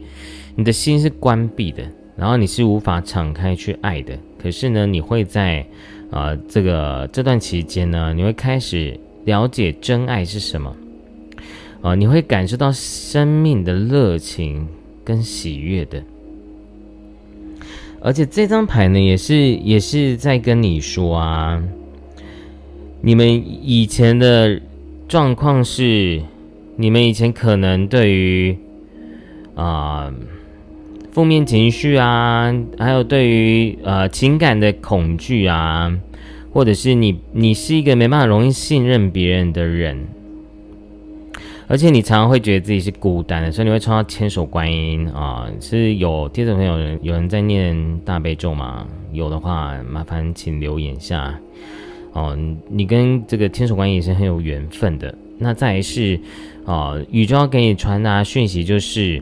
[0.55, 1.83] 你的心是关闭的，
[2.15, 4.15] 然后你是无法敞开去爱的。
[4.37, 5.65] 可是呢，你会在
[6.11, 8.95] 啊这个这段期间呢，你会开始
[9.25, 10.71] 了解真爱是什么。
[11.87, 14.67] 啊，你会感受到生命的热情
[15.03, 16.03] 跟喜悦的，
[18.01, 21.63] 而且这张牌呢，也是也是在跟你说啊，
[23.01, 24.61] 你们以前的
[25.07, 26.21] 状况是，
[26.75, 28.57] 你们以前可能对于
[29.55, 30.13] 啊
[31.11, 35.97] 负面情绪啊，还有对于呃情感的恐惧啊，
[36.51, 40.05] 或者是你你是一个没办法容易信任别人的人。
[41.69, 48.87] 而且你常常会觉得自己是孤单的，所以你会唱到千手观音啊，是有听众朋友有人在念大悲咒吗？
[49.11, 51.37] 有的话，麻烦请留言下。
[52.13, 52.37] 哦，
[52.69, 55.13] 你跟这个千手观音也是很有缘分的。
[55.37, 56.19] 那再是，
[56.65, 59.21] 啊，宇宙要给你传达讯息，就是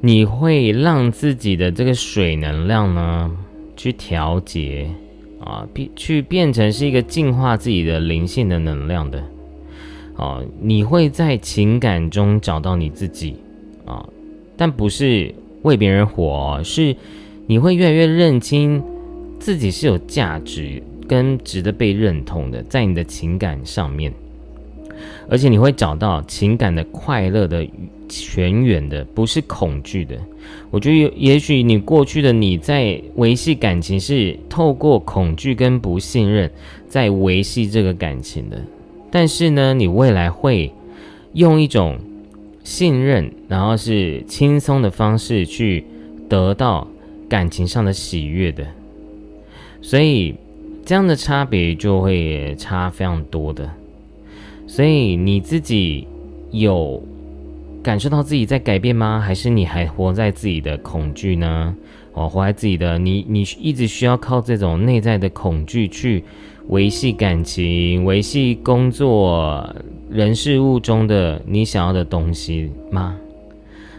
[0.00, 3.30] 你会让自己的这个水能量呢，
[3.76, 4.88] 去调节
[5.38, 9.22] 啊，变去变成是一个净化自己的灵性的能量的。
[10.16, 13.36] 哦，你会在情感中找到你自己
[13.84, 14.08] 啊，
[14.56, 16.94] 但不是为别人活，是
[17.46, 18.82] 你会越来越认清
[19.40, 24.12] 自己是有价值跟值得被认同的，在你的情感上面，
[25.28, 27.66] 而且你会找到情感的快乐的
[28.08, 30.16] 泉源的，不是恐惧的。
[30.70, 36.50] 我觉得也许你过去的你在维系感情是透过恐惧跟不信任
[36.86, 38.60] 在维系这个感情的。
[39.14, 40.72] 但是呢，你未来会
[41.34, 42.00] 用一种
[42.64, 45.84] 信任，然后是轻松的方式去
[46.28, 46.88] 得到
[47.28, 48.66] 感情上的喜悦的，
[49.80, 50.34] 所以
[50.84, 53.70] 这样的差别就会差非常多的。
[54.66, 56.08] 所以你自己
[56.50, 57.00] 有
[57.84, 59.22] 感受到自己在改变吗？
[59.24, 61.76] 还是你还活在自己的恐惧呢？
[62.14, 66.24] 哦，活在自己的你，你一直需要靠这种内在的恐惧去。
[66.68, 69.74] 维系感情、维系工作、
[70.10, 73.16] 人事物中的你想要的东西吗？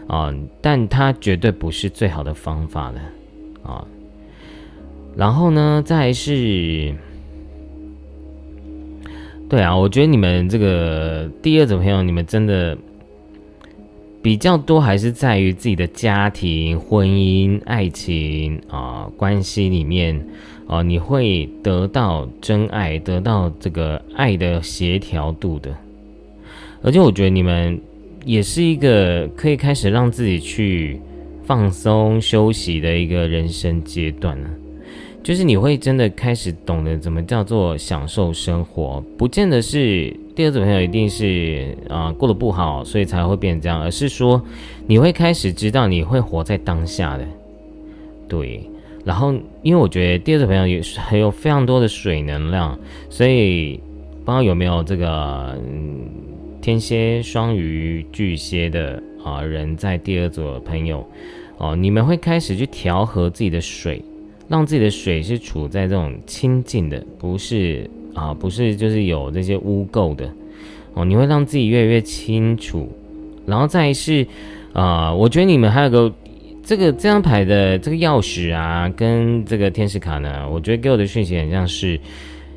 [0.08, 3.00] 啊，但它绝对不是最好的方法了
[3.62, 3.86] 啊。
[5.16, 6.94] 然后呢，再是，
[9.48, 12.76] 对啊，我觉得你们这个第二种朋友，你们真的
[14.20, 20.26] 比较多，还是在于自己的家庭、婚姻、爱情啊关系里面。
[20.66, 25.72] 啊，你会得到真爱，得到这个爱的协调度的，
[26.82, 27.80] 而且我觉得你们
[28.24, 31.00] 也是一个可以开始让自己去
[31.44, 34.50] 放松休息的一个人生阶段呢。
[35.22, 44.40] 就是你会真的开始懂得怎么叫做享受生活，不见得是第二种朋友一定是啊过得不好，所以才会变这样，而是说
[44.86, 47.24] 你会开始知道你会活在当下的，
[48.28, 48.68] 对。
[49.06, 49.32] 然后，
[49.62, 52.76] 因为我觉得第二组朋友也是还有非常多的水能量，
[53.08, 53.80] 所以
[54.24, 56.00] 不知道有没有这个嗯
[56.60, 61.08] 天蝎、双鱼、巨蟹的啊人在第二组的朋友
[61.58, 64.02] 哦，你们会开始去调和自己的水，
[64.48, 70.28] 让自己的水是处在这种清净的，不是啊，不是就是有这些污垢的
[70.94, 72.90] 哦，你会让自己越来越清楚。
[73.46, 74.26] 然后再是
[74.72, 76.12] 啊，我觉得你们还有个。
[76.66, 81.98] 这个这张牌的这个钥匙啊，跟这个天使卡呢，我觉得给我的讯息很像是，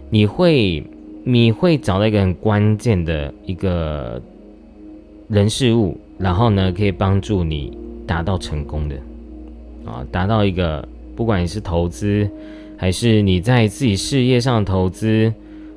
[0.10, 0.84] 你会
[1.24, 4.20] 你会找到一个很关键的一个
[5.28, 8.95] 人事物，然后呢，可以帮助你达到成功的
[9.86, 10.84] 啊，达到一个
[11.16, 12.28] 不管你是投资，
[12.78, 15.32] 还是你在自己事业上投资，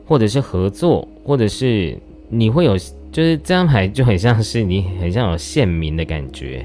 [0.07, 1.95] 或者是合作，或者是
[2.31, 2.79] 你会有。
[3.13, 6.65] 就是这张牌就很像是你很像有县民的感觉，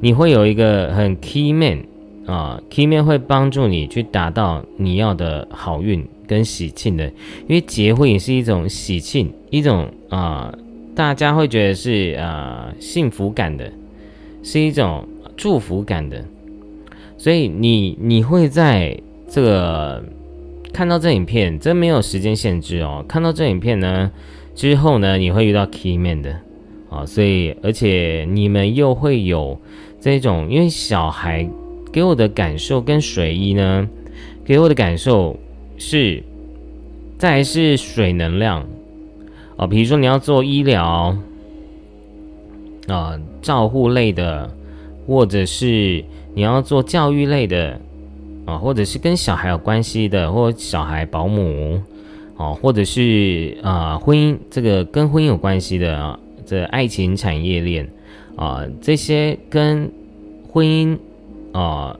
[0.00, 1.84] 你会有一个很 key man
[2.26, 7.06] 啊，key man 会帮助你去达到你要的好运跟喜庆的，
[7.46, 10.52] 因为结婚也是一种喜庆，一种啊，
[10.94, 13.72] 大家会觉得是啊幸福感的，
[14.42, 16.24] 是一种祝福感的，
[17.16, 20.02] 所以你你会在这个
[20.72, 24.10] 看到这影片，真没有时间限制哦，看到这影片呢。
[24.54, 26.34] 之后呢，你会遇到 key man 的，
[26.88, 29.60] 啊，所以而且你们又会有
[30.06, 31.48] 这种，因为小孩
[31.92, 33.88] 给我的感受跟水一呢，
[34.44, 35.36] 给我的感受
[35.78, 36.22] 是，
[37.18, 38.64] 再是水能量，
[39.56, 41.16] 啊，比如说你要做医疗，
[42.86, 44.48] 啊，照护类的，
[45.08, 46.04] 或者是
[46.34, 47.80] 你要做教育类的，
[48.44, 51.82] 啊，或者是跟小孩有关系的，或小孩保姆。
[52.36, 57.88] 哦，或者是啊，婚姻这个跟婚姻有关系的啊，这爱情产业链
[58.36, 59.90] 啊，这些跟
[60.52, 60.96] 婚姻
[61.52, 61.98] 啊，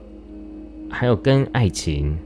[0.89, 2.17] 还有跟爱情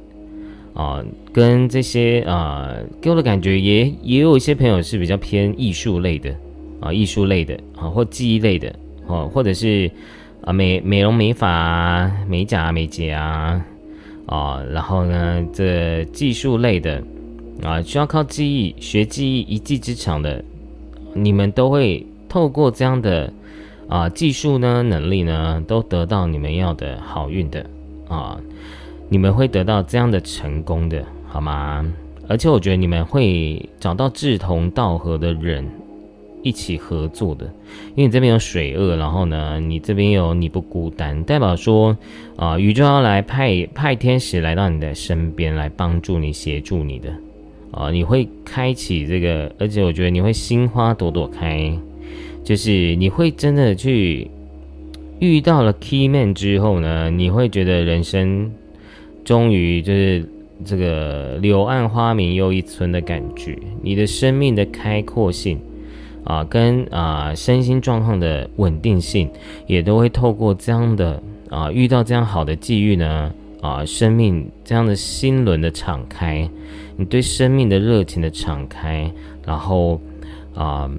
[0.73, 1.03] 啊，
[1.33, 6.35] 跟这些啊，给我的感觉也也有一些朋友是比较偏艺术类的
[6.79, 8.73] 啊，艺术类的啊，或记忆类的
[9.07, 9.89] 哦，或者是
[10.43, 13.65] 啊美美容美发啊、美甲美睫啊
[14.25, 17.01] 啊，然后呢，这技术类的。
[17.63, 20.43] 啊，需要靠记忆学记忆一技之长的，
[21.13, 23.31] 你们都会透过这样的
[23.91, 27.65] 啊技术呢能力呢，都得到你们要的好运的
[28.07, 28.39] 啊，
[29.09, 31.85] 你们会得到这样的成功的，好吗？
[32.29, 35.69] 而且我觉得你们会找到志同道合的人
[36.41, 37.45] 一起合作的，
[37.95, 41.97] 因为你这边有水鳄，然后呢，你这边有你不孤单，代表说
[42.37, 47.13] 啊，宇宙要来派派天使来到你的身边来帮助你协助你的。
[47.71, 51.71] 啊，你会开启这个，而且我觉得你会心花朵朵开，
[52.43, 54.29] 就是你会真的去
[55.19, 58.51] 遇到了 key man 之后呢，你会觉得人生
[59.23, 60.27] 终于就是
[60.65, 65.59] 这个柳暗花明又一村的感觉，你的生命的开阔性
[66.23, 69.29] 啊，跟啊身心状况的稳定性，
[69.67, 73.33] 也都会透过这样的啊遇到这样好的际遇呢。
[73.61, 76.49] 啊，生命这样的心轮的敞开，
[76.97, 79.11] 你对生命的热情的敞开，
[79.45, 80.01] 然后
[80.55, 80.89] 啊，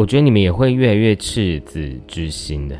[0.00, 2.74] 我觉得你们也会越来越赤子之心的。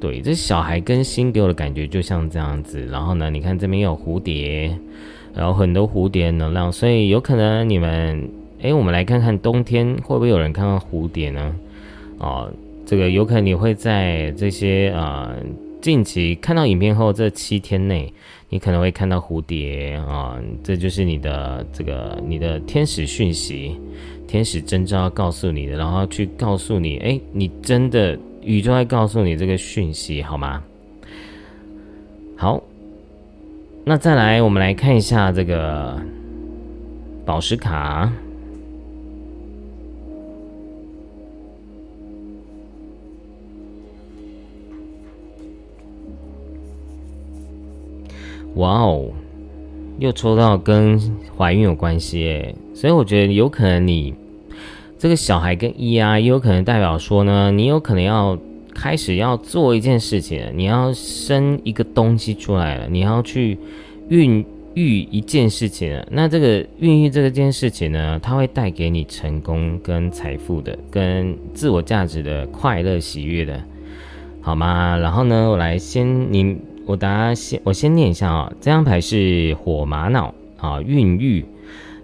[0.00, 2.86] 对，这小孩跟心给我的感觉就像这样子。
[2.86, 4.74] 然后呢，你看这边有蝴蝶，
[5.34, 8.30] 然后很多蝴蝶能量，所以有可能你们，
[8.62, 11.54] 哎，我们来看看冬天会不会有人看到蝴蝶呢？
[12.16, 12.50] 哦，
[12.86, 15.36] 这个有可能你会在这些啊。
[15.82, 18.10] 近期看到影片后，这七天内，
[18.48, 23.78] 你可能会看到蝴蝶啊，这就是你的这个你的天使讯息，
[24.34, 30.60] 天使征兆要告诉你的，然后去告诉你，哎，你真的宇宙在告诉你这个讯息，好吗？
[32.34, 32.60] 好，
[33.84, 36.02] 那再来，我们来看一下这个
[37.24, 38.12] 宝石卡。
[48.56, 49.12] 哇哦，
[50.00, 50.98] 又抽到跟
[51.38, 54.12] 怀孕有关系诶，所以我觉得有可能你
[55.04, 58.38] 这个小孩跟一啊，也有可能代表说呢，你有可能要
[58.74, 63.58] 开始要做一件事情，你要生一个东西出来了，你要去
[64.08, 64.42] 孕
[64.72, 66.08] 育一件事情了。
[66.10, 73.62] 那这个孕育这个件事情呢，它会带给你成功跟财富的，跟自我价值的快乐喜悦的，
[74.40, 74.96] 好吗？
[74.96, 76.56] 然后呢，我来先你。
[76.86, 78.50] 我大家先，我先念一下啊。
[78.58, 81.44] 这张牌是火玛瑙啊，孕育，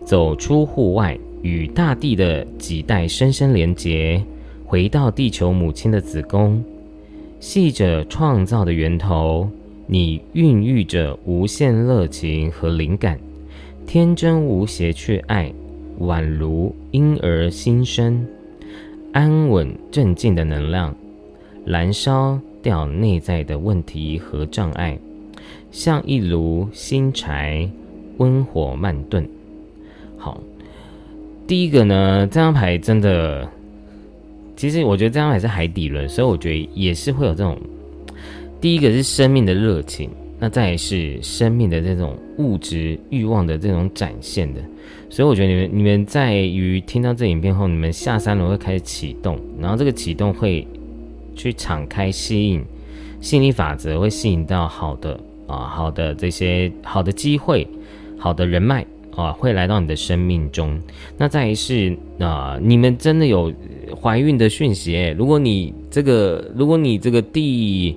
[0.04, 4.22] 走出户外，与大地的几代深深连结，
[4.64, 6.62] 回到地球母亲的子宫，
[7.38, 9.48] 系着创造的源头。
[9.86, 13.18] 你孕育着无限热情和灵感，
[13.86, 15.52] 天真无邪却爱，
[16.00, 18.26] 宛如婴儿新生，
[19.12, 20.94] 安稳镇静的能量，
[21.64, 22.38] 燃烧。
[22.62, 24.98] 掉内在的问题和障碍，
[25.70, 27.66] 像一炉新柴，
[28.18, 29.26] 温火慢炖。
[30.18, 30.38] 好，
[31.50, 33.50] 第一个呢，这张牌真的，
[34.54, 37.58] 其实我觉得这张牌是海底轮，所以我觉得也是会有这种
[38.60, 44.60] 第一个是生命的热情，那再是生命的这种物质欲望的这种展现的。
[45.08, 50.64] 所以我觉得你们你们在于听到这影片后，你们下三轮会开始启动，然后这个启动会
[51.34, 52.64] 去敞开吸引
[53.20, 57.66] 吸引力法则，会吸引到好的啊好的这些好的机会，
[58.16, 58.86] 好的人脉。
[59.14, 60.80] 啊，会来到你的生命中。
[61.16, 63.52] 那再是啊，你们真的有
[64.00, 65.14] 怀孕的讯息？
[65.18, 67.96] 如果你这个，如果你这个第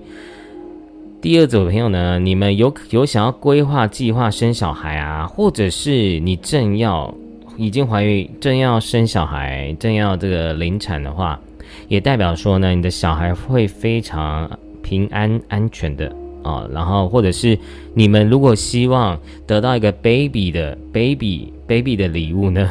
[1.21, 7.13] 第二组朋友呢，你们有有想要规划计划生小孩啊，或者是你正要
[7.57, 11.39] 已经怀孕，正要生小孩，正要这个临产的话，
[11.87, 14.49] 也代表说呢，你的小孩会非常
[14.81, 16.13] 平安安全的。
[16.43, 17.57] 啊，然后或者是
[17.93, 19.17] 你们如果希望
[19.47, 22.69] 得到一个 baby 的 baby baby 的礼物呢，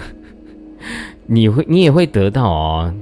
[1.26, 2.94] 你会你也会得到哦，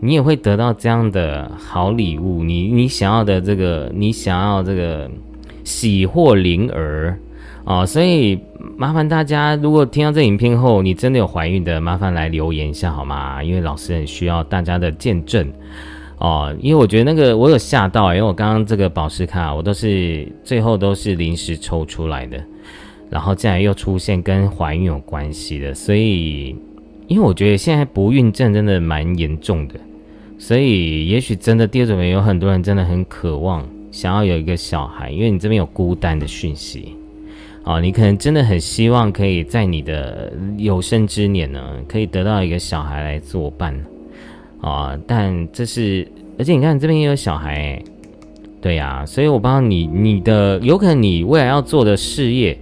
[0.00, 5.10] 你也会得到这样的好礼物，你你想要的这个你想要这个
[5.64, 7.18] 喜获灵儿
[7.64, 8.38] 啊，所以
[8.76, 13.42] 麻烦大家如果听到这影片后，你真的有怀孕的，麻烦来留言一下好吗？
[13.42, 15.50] 因为老师很需要大家的见证。
[16.20, 22.38] 哦，因为我觉得那个我有吓到，因为我刚刚这个宝石卡我都是最后都是临时抽出来的，
[23.08, 26.54] 然后竟然又出现跟怀孕有关系的，所以
[27.06, 29.76] 因为我觉得现在不孕症真的蛮严重的，
[30.38, 36.94] 所以也许真的第二种有很多人真的很渴望想要有一个小孩，因为你这边有孤单的讯息，
[37.64, 43.74] 哦，你可能真的很希望可以在你的有生之年呢，可以得到一个小孩来作伴。
[44.60, 46.06] 啊，但这是，
[46.38, 47.82] 而且你看这边也有小孩，
[48.60, 52.58] 对呀，所以我帮你，你的有可能你未来要做的事业，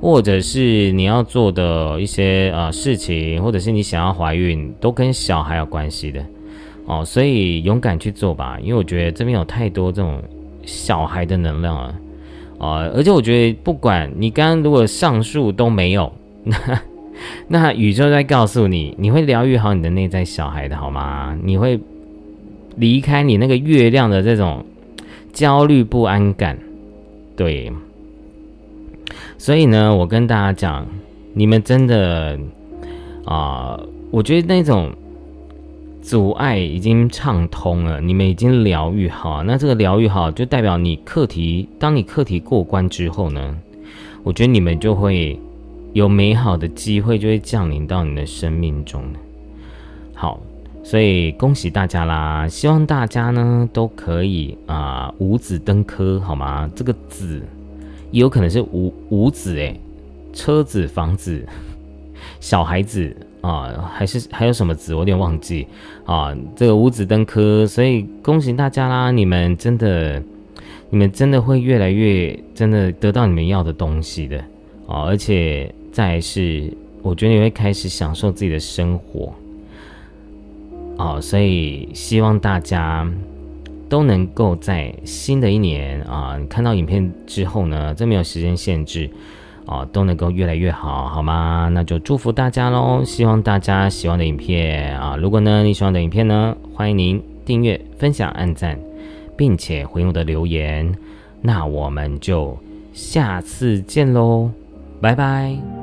[0.00, 6.24] 或者是你要做的一些呃事情，或者是你想要怀孕，都跟小孩有关系的。
[6.86, 10.20] 哦，所以勇敢去做吧，因为我觉得这边有太多这种
[10.64, 11.94] 小孩的能量了，
[12.58, 16.12] 啊，而且我觉得不管你刚刚如果上述都没有，
[17.48, 21.38] 那宇宙在告诉你，你会疗愈好你的内在小孩的，好吗？
[21.42, 21.78] 你会
[22.76, 24.64] 离开你那个月亮的这种
[25.32, 26.58] 焦虑不安感，
[27.36, 27.70] 对。
[29.36, 30.86] 所以呢，我跟大家讲，
[31.34, 32.38] 你们真的
[33.24, 33.78] 啊，
[34.10, 34.90] 我觉得那种
[36.00, 39.42] 阻碍已经畅通了，你们已经疗愈好。
[39.42, 43.56] 那这个疗愈好，就代表你课题，当你课题过关之后呢，
[44.22, 45.38] 我觉得你们就会。
[45.92, 49.02] 有美好的机会就会降临到你的生命中
[50.14, 50.40] 好，
[50.84, 52.46] 所以恭喜大家啦！
[52.46, 56.70] 希望大家呢都可以啊五子登科，好吗？
[56.76, 57.42] 这个子
[58.10, 59.80] 也有可能是五五子诶，
[60.32, 61.44] 车子、房子、
[62.38, 64.94] 小孩子啊，还是还有什么子？
[64.94, 65.66] 我有点忘记
[66.04, 66.36] 啊。
[66.54, 69.10] 这个五子登科，所以恭喜大家啦！
[69.10, 70.22] 你们真的，
[70.90, 74.38] 你们真的会越来越真的得到你们要的东西的
[74.86, 75.74] 啊，而且。
[75.92, 76.72] 再是，
[77.02, 79.32] 我觉得你会开始享受自己的生活，
[80.96, 83.10] 哦，所以希望大家
[83.88, 89.10] 都能够在新的一年啊，看到影片之后呢，这没有时间限制，
[89.66, 91.68] 哦，都能够越来越好，好吗？
[91.72, 93.02] 那就祝福大家喽！
[93.04, 98.78] 希望大家喜欢的影片啊，如果呢你喜欢的影片呢，欢迎您订阅、分享、按赞，
[99.36, 100.94] 并且回我的留言，
[101.42, 102.56] 那我们就
[102.92, 104.50] 下次见喽！
[105.00, 105.79] 拜拜。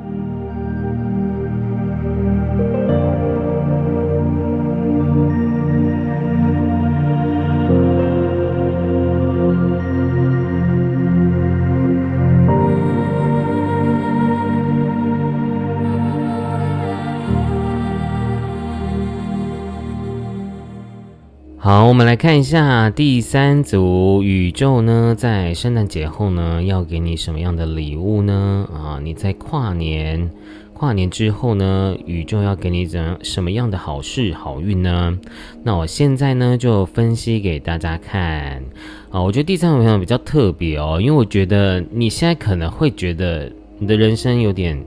[21.68, 28.66] 好，我们来看一下第三组宇宙呢，在圣诞节后呢，要给你什么样的礼物呢？
[28.72, 30.30] 啊，你在跨年，
[30.72, 35.18] 跨年之后呢，宇宙要给你怎什么样的好事好运呢？
[35.62, 38.62] 那我现在呢，就分析给大家看。
[39.10, 44.82] 啊，我觉得第三组朋友比较特别哦，因为我觉得你现在可能会觉得你的人生有点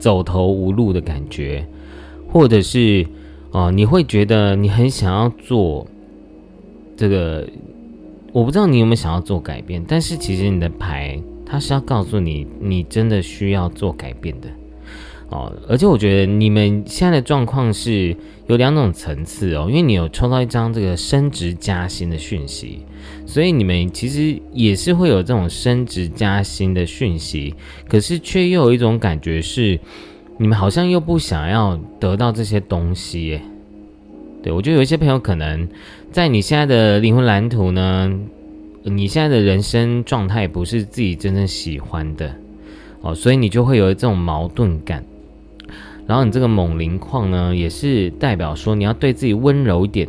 [0.00, 1.64] 走投无路的感觉，
[2.26, 3.06] 或者是。
[3.54, 5.86] 哦，你会觉得你很想要做
[6.96, 7.48] 这个，
[8.32, 14.48] 我不知道你有没有想要做改变，但是其实你的牌它是要告诉你，你真的需要做改变的。
[15.28, 18.16] 哦，而且我觉得你们现在的状况是
[18.48, 22.80] 有两种层次哦，因为你有抽到一张这个升职加薪的讯息，
[23.24, 27.54] 所以你们其实也是会有这种升职加薪的讯息，
[27.88, 29.78] 可是却又有一种感觉是。
[30.36, 33.42] 你们好像又不想要得到这些东西，耶。
[34.42, 35.66] 对我觉得有一些朋友可能
[36.12, 38.12] 在你现在的灵魂蓝图呢，
[38.82, 42.34] 你现在的人生状态不是自己真正喜欢的
[43.00, 45.04] 哦，所以你就会有这种矛盾感。
[46.06, 50.06] 然后你这个猛灵矿呢，也是代表说你要对自己温柔一点，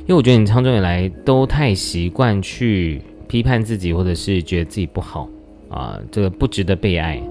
[0.00, 5.26] 因为我觉得你长久以来都太习惯去批判自己，或者是觉得自己不好
[5.70, 7.22] 啊，这个不值得被爱。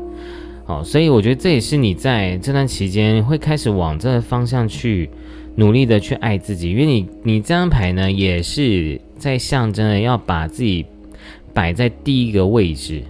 [0.67, 5.09] 好，所以我觉得这也是你在这段期间会开始往这个方向去
[5.55, 10.85] 努力的去爱自己，因为你你这张牌呢，也是在象征的要把自己
[11.53, 13.01] 摆在第一个位置。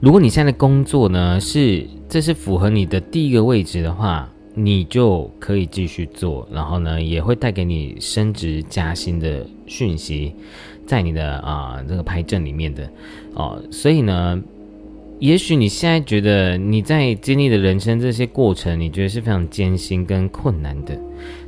[0.00, 10.32] 如果你现在的工作呢是这是符合你的第一个位置的话，你就可以继续做，然后呢也会带给你升职加薪的讯息，
[10.86, 12.88] 在你的啊这个牌阵里面的
[13.34, 14.40] 哦，所以呢。
[15.18, 20.98] 也许你现在觉得你在经历的人生这些过程，你觉得是非常艰辛跟困难的，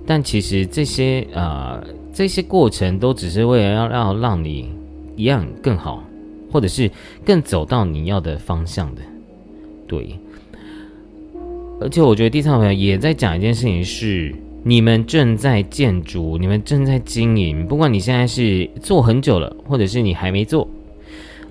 [0.07, 4.71] 但其实这些呃这些过程都只是为了要要让你
[5.17, 6.03] 一样更好，
[6.51, 6.91] 或者是
[7.27, 9.03] 更走到你要的方向的，
[9.87, 10.19] 对。
[11.81, 20.67] 而且我觉得第三个朋友也在讲一件事情，是你们正在建筑，你们正在经营，不管你现在是做很久了，或者是你还没做。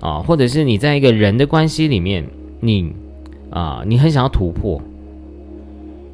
[0.00, 2.24] 啊，或者是你在一个人的关系里面，
[2.60, 2.92] 你
[3.50, 4.80] 啊，你很想要突破，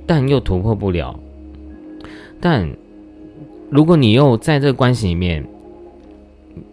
[0.07, 1.19] 但又突破不了。
[2.41, 2.69] 但
[3.71, 5.45] 如果你又在这个关系里面，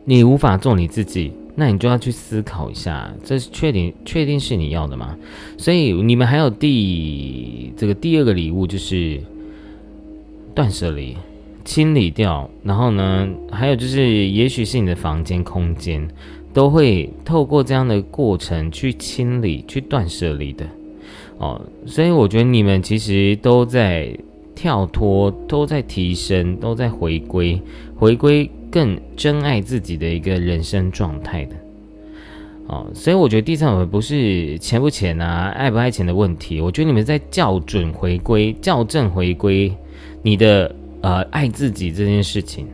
[0.06, 5.18] 你无法做你自己，那你就要去思考一下，这是确定确定是你要的吗？
[5.58, 9.20] 所以你们还有第这个第二个礼物就是
[10.54, 11.18] 断舍离，
[11.66, 12.50] 清理掉。
[12.64, 16.08] 然后呢，还有就是，也许是你的房间空间。
[16.54, 20.66] 都会透过这样的过程去清理、去断舍离的，
[21.38, 24.16] 哦，所以我觉得你们其实都在
[24.54, 27.60] 跳脱、都在提升、都在回归、
[27.96, 31.56] 回归更真爱自己的一个人生状态的，
[32.68, 39.74] 哦，所以我觉得第三轮不是钱不钱啊、爱不爱钱的问题，我觉得你们在校准回归、校正回归
[40.22, 42.68] 你的呃爱自己这件事情，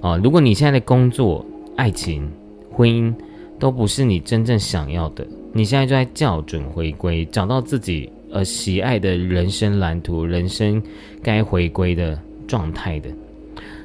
[0.00, 2.28] 哦，如果你现在的工作、爱情，
[2.74, 3.14] 婚姻
[3.58, 10.82] 都不是你真正想要的，你现在就在校准回归，找到自己呃喜爱的人生蓝图，人生
[11.22, 12.18] 该回归的
[12.48, 13.10] 状态的，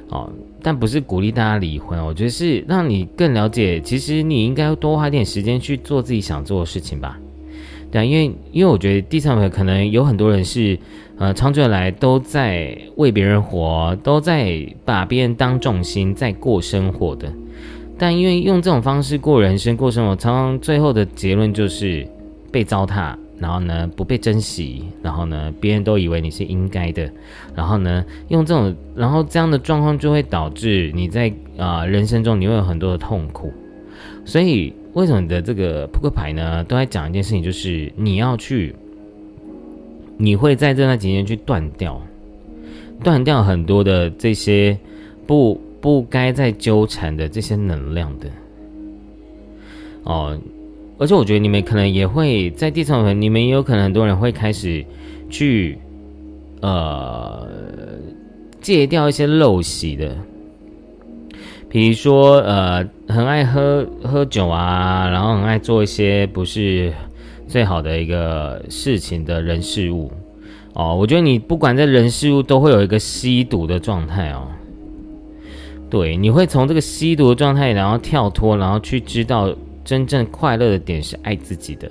[0.08, 0.28] 哦，
[0.62, 7.18] 但不是鼓励大家离婚，我觉得是让你更了解，其实你应该多花点时间去做自己想做的事情吧，
[7.92, 10.78] 对，因为因为我觉得第三位可能有很多人是
[11.18, 17.32] 呃长久以来都在为别人活，都在把别人当重心在过生活的。
[18.00, 22.06] 但因为用这种方式过人生、过生活，常常最后的结论就是
[22.52, 27.10] 被糟蹋，然后呢不被珍惜，然后呢别人都以为你是应该的，
[27.56, 33.52] 然后呢用这种，然后这样的状况就会导致你在啊人生中你会有很多的痛苦。
[34.24, 38.76] 所以为什么你的这个扑克牌呢都在讲一件事情，就是你要去，
[40.16, 42.00] 你会在这段几年去断掉，
[43.02, 44.78] 断掉很多的这些
[45.26, 45.60] 不。
[45.80, 48.26] 不该再纠缠的这些能量的
[50.02, 50.38] 哦，
[50.98, 54.84] 而且我觉得你们可能也会在第三轮，你们也有可能很多人会开始
[55.28, 55.78] 去
[56.60, 57.46] 呃
[58.60, 60.16] 戒掉一些陋习的，
[61.68, 66.92] 比如说呃很爱喝喝酒啊，然后很爱做一些不是
[67.46, 70.10] 最好的一个事情的人事物
[70.72, 70.96] 哦。
[70.96, 74.48] 我觉得你不管在人事物都会有一个吸毒的状态哦。
[75.90, 81.90] 对，你会从这个吸毒的状态，然后跳脱，然后去知道真正快乐的点是爱自己的。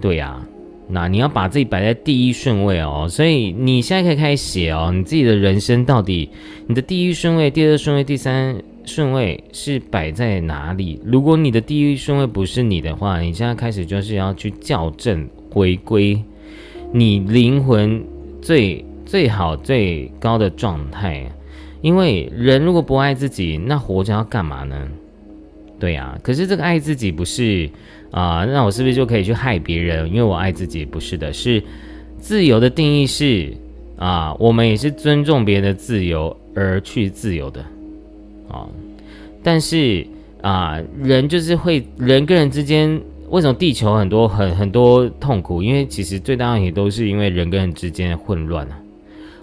[0.00, 0.40] 对呀，
[0.88, 3.08] 那你要把自己摆在第一顺位哦。
[3.10, 6.30] 所以你现在可以开始写哦，你自己的人生到底
[6.68, 11.00] 你的第一顺位、第二顺位、第三顺位是摆在哪里？
[11.04, 16.22] 如果你的第一顺位不是你的话，你现在开始就是要去校正、回归
[16.92, 18.00] 你灵魂
[18.40, 21.28] 最最好、最高的状态。
[21.80, 24.88] 因为人如果不爱自己，那活着要干嘛呢？
[25.78, 27.70] 对呀，可是这个爱自己不是
[28.10, 30.08] 啊，那我是不是就可以去害别人？
[30.08, 31.62] 因为我爱自己，不是的，是
[32.18, 33.52] 自由的定义是
[33.96, 37.64] 啊，我们也是尊重别人的自由而去自由的
[38.48, 38.66] 啊。
[39.40, 40.04] 但是
[40.42, 45.62] 啊，人就是会人跟人之间，为什么地球很多很很多痛苦？
[45.62, 48.78] 因为其实最大问题都是因为人跟人之间的混乱啊，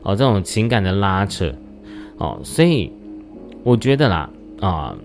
[0.03, 1.55] 哦，这种情感的拉扯。
[2.17, 2.91] 哦，所以
[3.63, 4.29] 我觉得啦，
[4.61, 4.95] 啊，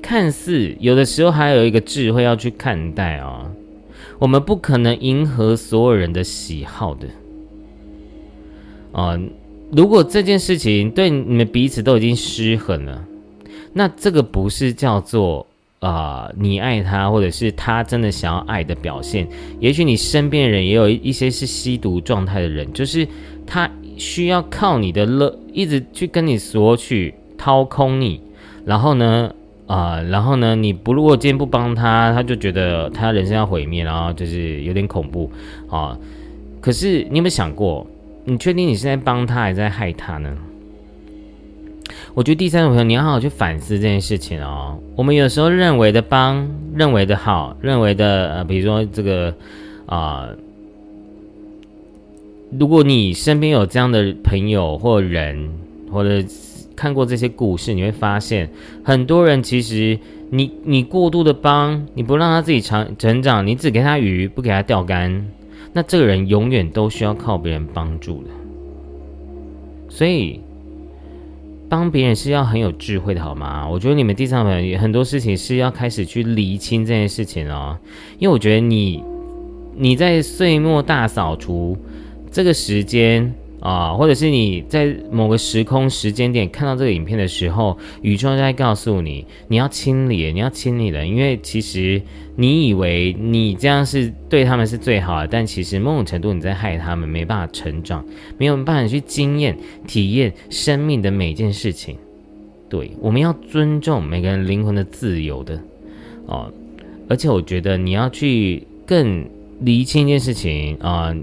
[0.00, 3.50] 看似有的时候还有一个智慧要去看待啊，
[4.18, 7.08] 我们不可能迎合所有人的喜好的，
[8.92, 9.18] 啊，
[9.72, 13.04] 如果这件事情对你们彼此都已经失衡了，
[13.72, 15.46] 那这个不是叫做
[15.80, 19.28] 啊你爱他，或者是他真的想要爱的表现。
[19.58, 23.06] 也许你身边人也有一些是吸毒状态的人，就是
[23.46, 23.70] 他
[24.00, 28.20] 需要靠你的乐，一直去跟你索取、掏空你，
[28.64, 29.32] 然后呢，
[29.66, 35.30] 啊，然后呢，你不如果今天不帮他，他就觉得他人生要毁灭，然后就是有点恐怖
[35.68, 35.96] 啊。
[36.60, 37.86] 可是你有没有想过，
[38.24, 40.34] 你确定你是在帮他，还是在害他呢？
[42.14, 44.78] 我觉得第三种朋友，你要好好去反思这件事情哦。
[44.96, 49.34] 我们有时候认为的帮，认为的好，认为的呃，比如说这个
[49.86, 50.28] 啊，
[52.58, 55.50] 如果你身边有这样的朋友或人，
[55.90, 56.26] 或者
[56.76, 58.50] 看过这些故事，你会发现
[58.82, 59.98] 很多人其实
[60.30, 65.26] 你你过度的帮，你不让他自己成成长，你只给他鱼，不给他钓竿，
[65.72, 68.30] 那这个人永远都需要靠别人帮助的。
[69.88, 70.40] 所以。
[71.70, 73.68] 帮别人是要很有智慧的，好吗？
[73.68, 77.78] 我觉得你们第三朋友很多事情是要开始去厘清这件事情哦，
[78.18, 79.04] 因为我觉得你
[79.76, 81.78] 你在岁末大扫除
[82.30, 83.32] 这个时间。
[83.60, 92.00] 啊，或者是你在某个时空时间点看到这个影片的时候，宇宙在告诉你，你要清理，你要清理了，因为其实
[92.36, 98.02] 你以为你这样是对他们是最好的，但其实某种程度你在害他们，没办法成长，
[98.38, 99.54] 没有办法去经验、
[99.86, 101.98] 体验生命的每件事情。
[102.70, 105.60] 对，我们要尊重每个人灵魂的自由的
[106.24, 106.50] 哦，
[107.10, 109.28] 而且我觉得你要去更
[109.60, 111.14] 厘清一件事情啊。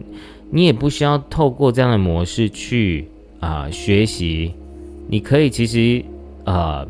[0.50, 3.08] 你也不需要透过这样的模式去
[3.40, 4.54] 啊学习，
[5.08, 6.04] 你可以其实
[6.46, 6.88] 呃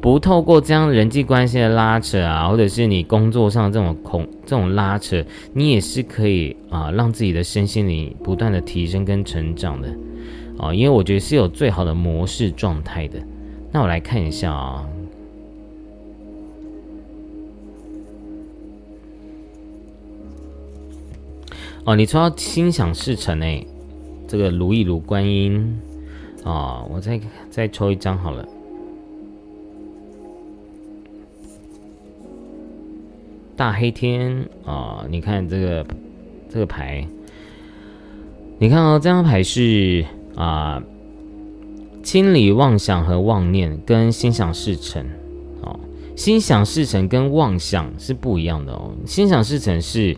[0.00, 9.88] 不透过这样人际关系的拉扯啊，或者是你工作上这种恐这种拉扯，你也是可以啊让自己的身心灵不断的提升跟成长的
[10.58, 13.18] 啊，因为我觉得是有最好的模式状态的。
[13.72, 14.86] 那我来看一下啊。
[21.86, 23.64] 哦你抽到心想事成哎，
[24.26, 25.78] 这个如意如观音
[26.42, 28.44] 啊，我再再抽一张好了。
[33.54, 35.86] 大黑天啊，你看这个
[36.50, 37.06] 这个牌，
[38.58, 40.82] 你看哦，这张牌是啊，
[42.02, 45.06] 清理妄想和妄念跟心想事成
[45.62, 45.78] 哦，
[46.16, 50.16] 心想事成跟妄想是不一样的哦，心想事成是。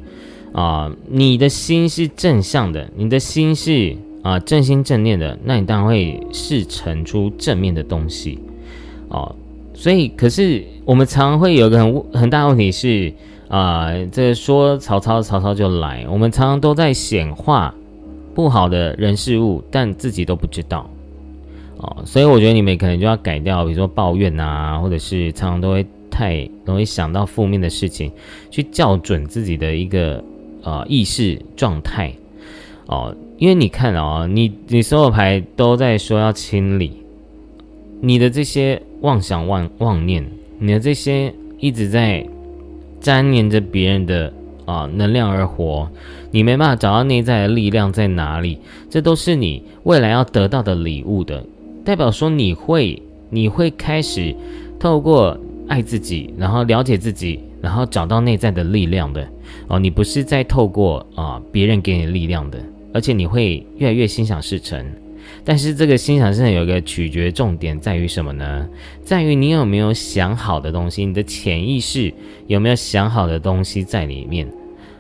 [0.53, 8.39] 啊，你的心是正向的，你的心是啊正心正念的，那你当然会是成出正面的东西
[9.09, 9.35] 哦。
[9.75, 13.13] 所以，可是我们常会有个很很大的问题是
[13.49, 16.05] 啊，这说曹操，曹操就来。
[16.11, 17.73] 我们常常都在显化
[18.35, 20.91] 不好的人事物，但自己都不知道
[21.77, 21.99] 哦。
[22.05, 28.11] 所以，我觉得你们可能就要改掉，比如说抱怨啊，或者是常常都会太容易想到负面的事情，
[28.51, 30.25] 去校准自己的一个。
[30.69, 32.13] 啊，意识状态
[32.87, 36.93] 哦，因为你看啊，你你所有牌都在说要清理
[38.03, 40.23] 你的这些妄想妄妄念，
[40.59, 42.27] 你的这些一直在
[43.01, 44.31] 粘连着别人的
[44.67, 45.89] 啊能量而活，
[46.33, 48.59] 你没办法找到内在的力量在哪里，
[48.91, 51.43] 这都是你未来要得到的礼物的，
[51.83, 54.37] 代表说你会你会开始
[54.79, 59.27] 透过爱自己，然后了解自己，然后找到内在的力量的。
[59.67, 62.59] 哦，你不是在透过啊别人给你力量的，
[62.93, 64.85] 而且你会越来越心想事成。
[65.45, 68.69] 但是这个心想事成有一个取决重点在于什么呢？
[69.03, 72.13] 在于你有没有想好的东西，你的潜意识
[72.47, 74.49] 有没有想好的东西在里面。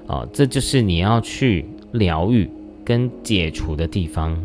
[0.07, 2.49] 哦，这就是你要去疗愈
[2.84, 4.38] 跟解除的地方。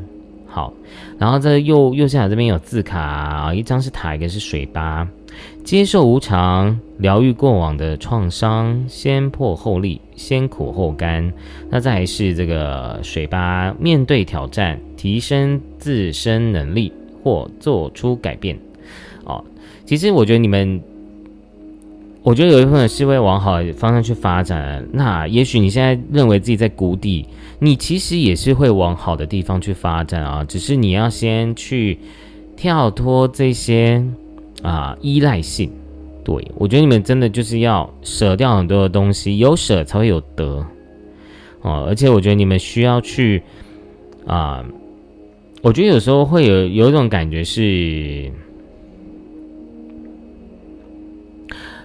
[0.45, 0.73] 好，
[1.17, 5.07] 然后这右右下角这边有字卡，一张是塔，一个是水吧。
[5.63, 11.31] 接受无常，疗愈过往的创伤，先破后立，先苦后甘。
[11.69, 16.91] 那再是这个水吧，面对挑战，提升自身能力
[17.23, 18.59] 或做出改变。
[19.23, 19.41] 哦，
[19.85, 20.81] 其实我觉得你们，
[22.23, 24.85] 我觉得有一部分是会往好的方向去发展。
[24.91, 27.25] 那也许你现在认为自己在谷底，
[27.59, 30.43] 你其实也是会往好的地方去发展啊。
[30.43, 31.97] 只是你要先去
[32.57, 34.05] 跳脱这些。
[34.63, 35.69] 啊，依赖性，
[36.23, 40.65] 对我觉得你们真的就是要舍掉很多的东西，有舍才会有得
[41.61, 41.85] 哦。
[41.85, 43.43] 而且我觉得你们需要去
[44.25, 44.63] 啊，
[45.61, 48.31] 我觉得有时候会有有一种感觉是，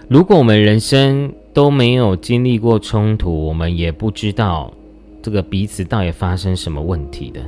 [0.07, 4.73] 如果我们人生都没有经历过冲突，我们也不知道
[5.21, 7.41] 这个彼此到底发生什么问题的。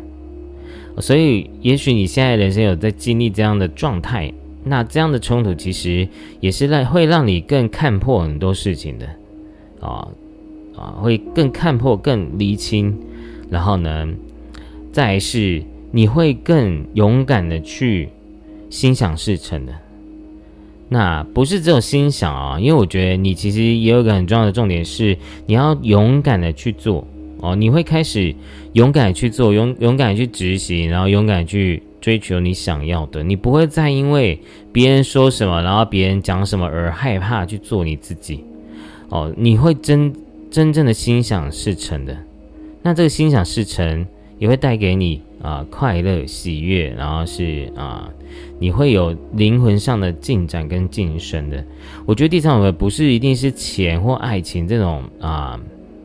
[1.01, 4.29] 所以，也许你现在人生有在经历这样的状态。
[4.63, 6.07] 那这样的冲突其实
[6.39, 9.07] 也是让会让你更看破很多事情的，
[9.79, 10.07] 啊
[10.75, 12.95] 啊，会更看破、更厘清，
[13.49, 14.07] 然后呢，
[14.91, 18.09] 再是你会更勇敢的去
[18.69, 19.73] 心想事成的。
[20.89, 27.07] 那不是只有心想啊，因为我觉得你其实也有一个很重要的重点是，你要勇敢的去做
[27.39, 28.35] 哦，你会开始
[28.73, 31.81] 勇敢去做，勇勇敢去执行，然后勇敢去。
[32.01, 34.41] 追求你想要的，你不会再因为
[34.73, 38.43] 别人说什么，然后别人讲什么而害怕去做你自己。
[39.09, 40.11] 哦，你会真
[40.49, 42.17] 真正的心想事成的。
[42.81, 44.07] 那这个心想事成
[44.39, 48.09] 也会带给你啊快乐喜悦，然后是啊
[48.57, 51.63] 你会有灵魂上的进展跟晋升的。
[52.05, 55.59] 我觉得第三种不是一定是钱或爱情这种啊，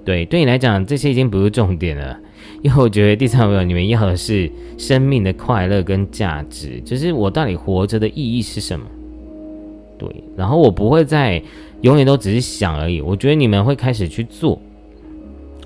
[0.05, 2.19] 对，对你来讲这些已经不是重点了。
[2.67, 8.85] 因为我觉得第三位你们要的是生命的快乐跟价值，就是我到底活着的意义是什么？
[9.97, 11.41] 对，然后我不会再
[11.83, 13.01] 永远都只是想而已。
[13.01, 14.61] 我觉得你们会开始去做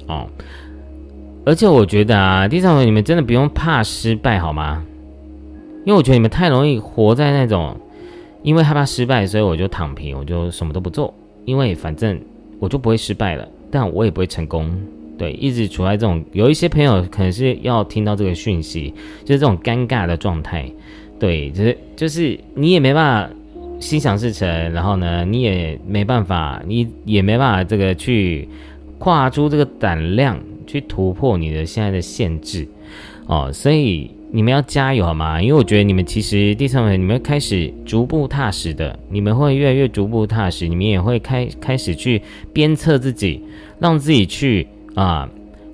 [0.09, 0.26] 哦，
[1.46, 4.84] 而且我觉得啊，第三位你们真的不用怕失败好吗？
[5.86, 7.74] 因为我觉得你们太容易活在那种，
[8.42, 11.14] 因为害怕失败，所以我就躺平，我就什么都不做，
[11.46, 12.20] 因为反正
[12.59, 14.70] 我就不会失败了，但我也不会成功。
[15.20, 20.64] 对，一直处在这种，有一些朋友可能是要听到这个讯息，就是这种尴尬的状态。
[21.18, 23.34] 对，就是就是你也没办法
[23.78, 28.48] 心想事成，然后呢，你也没办法，你也没办法这个去
[28.98, 32.66] 跨出这个胆量去突破你的现在的限制
[33.26, 33.50] 哦。
[33.52, 35.42] 所以你们要加油好吗？
[35.42, 42.22] 因为我觉得你们其实第三位，你们开始逐步踏实的，你们会越来越逐步踏实，你们也会开开始去
[42.54, 43.42] 鞭策自己，
[43.78, 44.66] 让自己去。
[44.95, 45.28] 啊，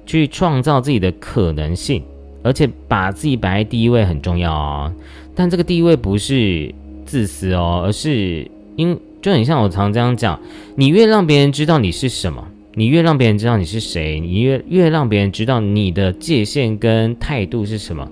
[0.05, 2.03] 去创造自己的可能性，
[2.43, 4.93] 而且把自己摆在第一位很重要哦。
[5.35, 10.39] 但这个第一位不是自私哦，而是因就很像我常这样讲：
[10.77, 18.11] 你越让别人知道你是什么，你越让别人知道你是谁，你越越让别人知道你的界限跟态度是什么，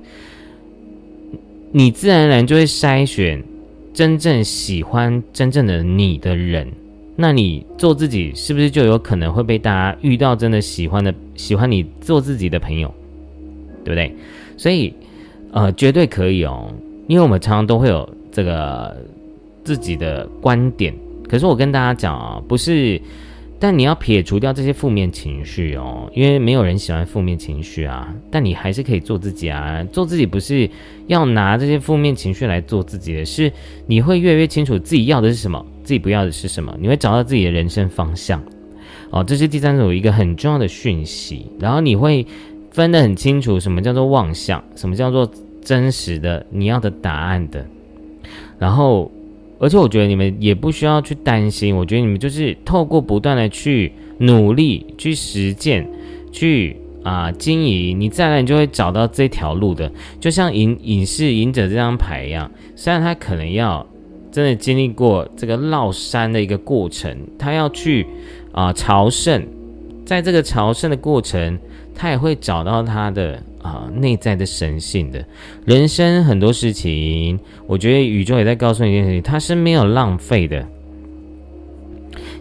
[1.72, 3.42] 你自然而然就会筛选
[3.92, 6.68] 真正喜欢真正的你的人。
[7.16, 12.92] 那你做自己是不是就有可能会被大家遇到真的喜欢的喜欢你做自己的朋友，
[13.84, 14.14] 对不对？
[14.56, 14.92] 所以，
[15.52, 16.72] 呃，绝对可以哦，
[17.06, 18.96] 因为我们常常都会有这个
[19.62, 20.94] 自己的观点。
[21.28, 23.00] 可是我跟大家讲啊，不是。
[23.58, 28.14] 但你要撇除掉这些负面情绪哦，因为没有人喜欢负面情绪啊。
[28.30, 30.68] 但你还是可以做自己啊，做自己不是
[31.06, 33.50] 要拿这些负面情绪来做自己的是，
[33.86, 38.42] 你会越来越清楚自己要的是什么，自己不要的是什么，你会找到自己的人生方向。
[39.08, 41.46] 哦，这是第三组一个很重要的讯息。
[41.58, 42.26] 然后你会
[42.70, 45.30] 分得很清楚，什么叫做妄想，什么叫做
[45.62, 47.64] 真实的你要的答案的。
[48.58, 49.10] 然后。
[49.64, 55.88] 而且我觉得你们也不需要去担心，我觉得你们就是透过不断的去努力、去实践、
[56.30, 59.90] 去啊经营，你自然就会找到这条路的。
[60.20, 63.86] 就像隐隐士隐者这张牌一样，虽然他可能要
[64.30, 68.06] 真的经历过这个绕山的一个过程，他要去
[68.52, 69.42] 啊朝圣，
[70.04, 71.58] 在这个朝圣的过程，
[71.94, 73.42] 他也会找到他的。
[73.64, 75.24] 啊，内在的神性的
[75.64, 80.64] 人生很多事情，我觉得宇宙也在告诉你一件事情，它是没有浪费的，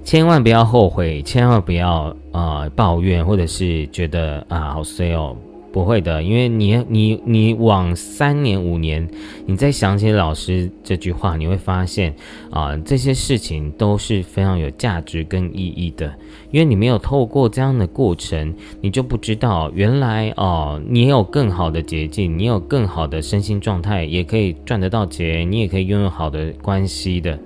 [0.03, 5.33] 千万不要后悔，千万不要啊抱怨，或者是觉得啊好衰哦。
[5.73, 9.09] 不会的，因为你你你往三年五年，
[9.47, 12.13] 你再想起老师这句话，你会发现
[12.51, 16.13] 啊，这些事情都是非常有价值跟意义的。
[16.51, 27.39] 因为你没有透过这样的过程，你就不知道原来哦，你有更好的捷径，你有更好的身心状态，也可以赚得到钱，你也可以拥有好的关系的。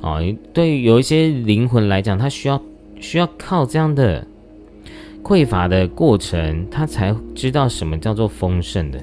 [0.00, 0.18] 啊，
[0.54, 2.58] 对于有一些灵魂来讲，他需要
[2.98, 4.26] 需要靠这样的。
[5.26, 9.02] 匮乏的过程，他才知道什么叫做丰盛的。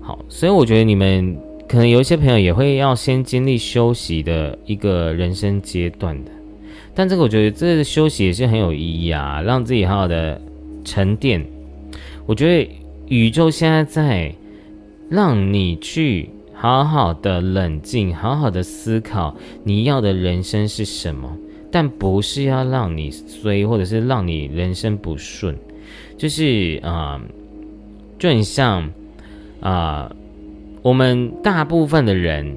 [0.00, 1.36] 好，所以我觉得你们
[1.68, 6.30] 可能有一些朋友也会要先经历休息的一个人生阶段的。
[6.94, 10.40] 但这个我觉得这个休息也是很有意义啊，让自己好好的
[10.84, 11.44] 沉淀。
[12.24, 12.70] 我觉得
[13.08, 14.32] 宇宙现在在
[15.10, 21.36] 让你去好好的冷静，好好的思考你要的人生是什么。
[21.70, 25.56] 但不是要让你衰，或者是让你人生不顺，
[26.16, 27.20] 就是啊，
[28.18, 28.90] 就很像
[29.60, 30.14] 啊，
[30.82, 32.56] 我们大部分的人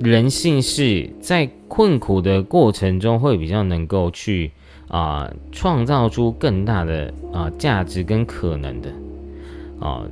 [0.00, 4.50] 人性是在困苦的过程中会比较能够去
[4.88, 8.90] 啊创造出更大的啊价值跟可能的
[9.78, 10.02] 啊。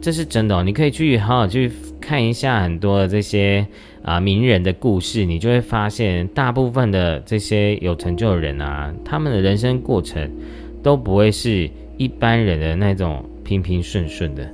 [0.00, 0.62] 这是真的哦。
[0.62, 3.66] 你可以去好好去看一下很多的这些
[4.04, 10.30] 啊名人的故事，你就会发现，大部分的这些有成就的人啊，他们的人生过程
[10.82, 14.48] 都不会是一般人的那种平平顺顺的。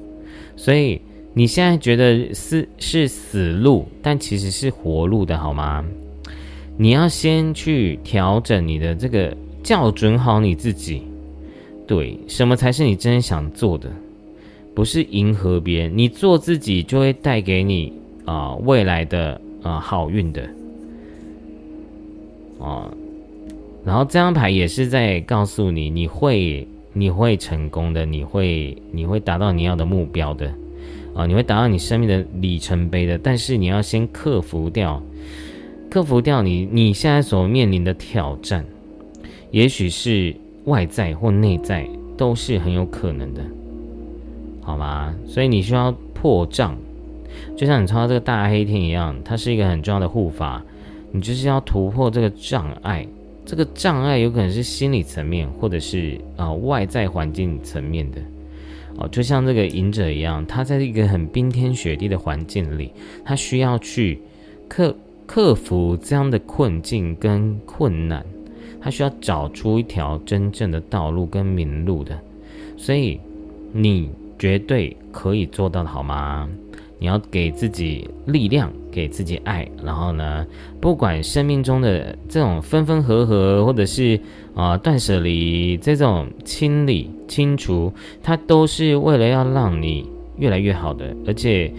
[0.57, 1.01] 所以
[1.35, 5.85] 你现在觉得是是死路，但其实是活路的好吗？
[6.77, 11.03] 你要先去调整你的这个校准好你自己，
[11.87, 13.91] 对，什么才是你真正想做的？
[14.75, 17.93] 不是迎合别人，你做自己就会带给你
[18.31, 20.49] 啊未来的啊好运的
[22.59, 22.89] 哦。
[23.85, 30.53] 然后这张牌也是在告诉你，你会你会成功的，你会你会达到你要的目标的
[31.13, 33.19] 啊，你会达到你生命的里程碑的。
[33.19, 35.03] 但是你要先克服掉，
[35.91, 38.65] 克服掉你你现在所面临的挑战，
[39.51, 43.43] 也许是外在或内在，都是很有可能的。
[44.63, 45.13] 好吗？
[45.27, 46.77] 所以你需要破障，
[47.61, 50.65] 就像你抽到这个大黑天一样，它是一个很重要的护法。
[51.13, 53.07] 你就是要突破这个障碍，
[53.45, 58.19] 这个障碍有可能是心理层面，或者是啊外在环境层面的。
[58.97, 62.93] 哦，就像这个隐者一样，他在一个很冰天雪地的环境里，
[63.27, 64.23] 他需要去
[64.67, 64.97] 克
[65.27, 68.25] 克服这样的困境跟困难，
[68.81, 72.19] 他需要找出一条真正的道路跟明路的。
[72.79, 73.21] 所以
[73.71, 74.09] 你。
[74.41, 76.49] 绝对可以做到的，好吗？
[77.01, 80.47] 你要给自己力量，给自己爱，然后呢，
[80.81, 84.21] 不管生命中的这种分分合合，或者是
[84.55, 87.91] 啊断舍离，这种清理清除，
[88.23, 91.17] 它都是为了要让你越来越好的。
[91.27, 91.73] 而且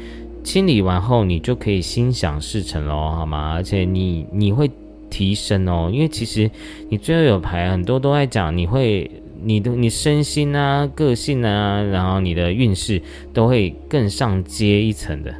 [0.43, 3.53] 清理完后，你就可以心想事成喽，好吗？
[3.53, 4.69] 而且你你会
[5.11, 6.49] 提升哦，因为其实
[6.89, 9.09] 你最后有牌很多都在讲你会。
[9.44, 13.02] 你的你身心啊，个性啊，然后你的运势
[13.34, 15.34] 都会更上阶一层的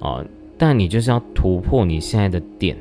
[0.00, 0.24] 哦。
[0.58, 2.76] 但你就是要突破你现在的点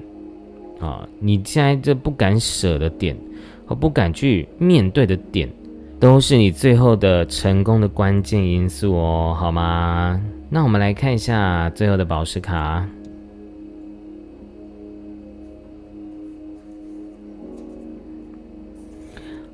[0.79, 3.15] 啊，你现在这不敢舍的点
[3.65, 5.49] 和不敢去面对的点，
[5.99, 10.21] 都是你最后的成功的关键因素哦，好吗？
[10.49, 12.87] 那我们来看一下最后的宝石卡。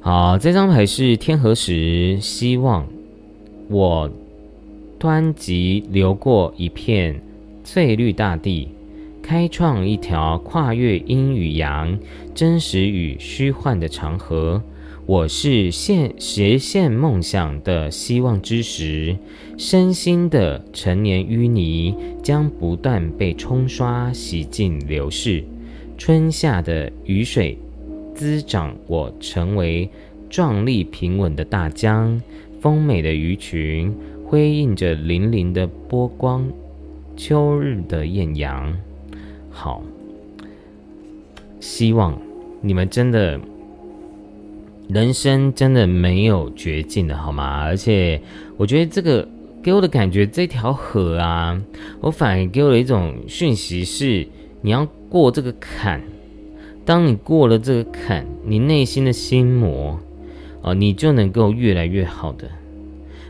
[0.03, 2.87] 好，这张牌是天河石，希望
[3.69, 4.09] 我
[4.99, 7.21] 湍急流过一片
[7.63, 8.69] 翠绿大地，
[9.21, 11.99] 开创一条跨越阴与阳、
[12.33, 14.59] 真实与虚幻的长河。
[15.05, 19.15] 我是现实现梦想的希望之石，
[19.55, 25.43] 身心的陈年淤泥将不断被冲刷、洗净、流逝。
[25.95, 27.55] 春夏的雨水。
[28.21, 29.89] 滋长我成为
[30.29, 32.21] 壮丽平稳的大江，
[32.59, 33.91] 丰美的鱼群
[34.23, 36.47] 辉映着粼粼的波光，
[37.17, 38.77] 秋日的艳阳。
[39.49, 39.81] 好，
[41.59, 42.15] 希望
[42.61, 43.39] 你们真的
[44.87, 47.63] 人生真的没有绝境的好吗？
[47.63, 48.21] 而且
[48.55, 49.27] 我觉得这个
[49.63, 51.59] 给我的感觉，这条河啊，
[51.99, 54.27] 我反而给我一种讯息是，
[54.61, 55.99] 你要过这个坎。
[56.91, 59.97] 当你过了这个坎，你内心的心魔，
[60.61, 62.49] 啊，你就能够越来越好的，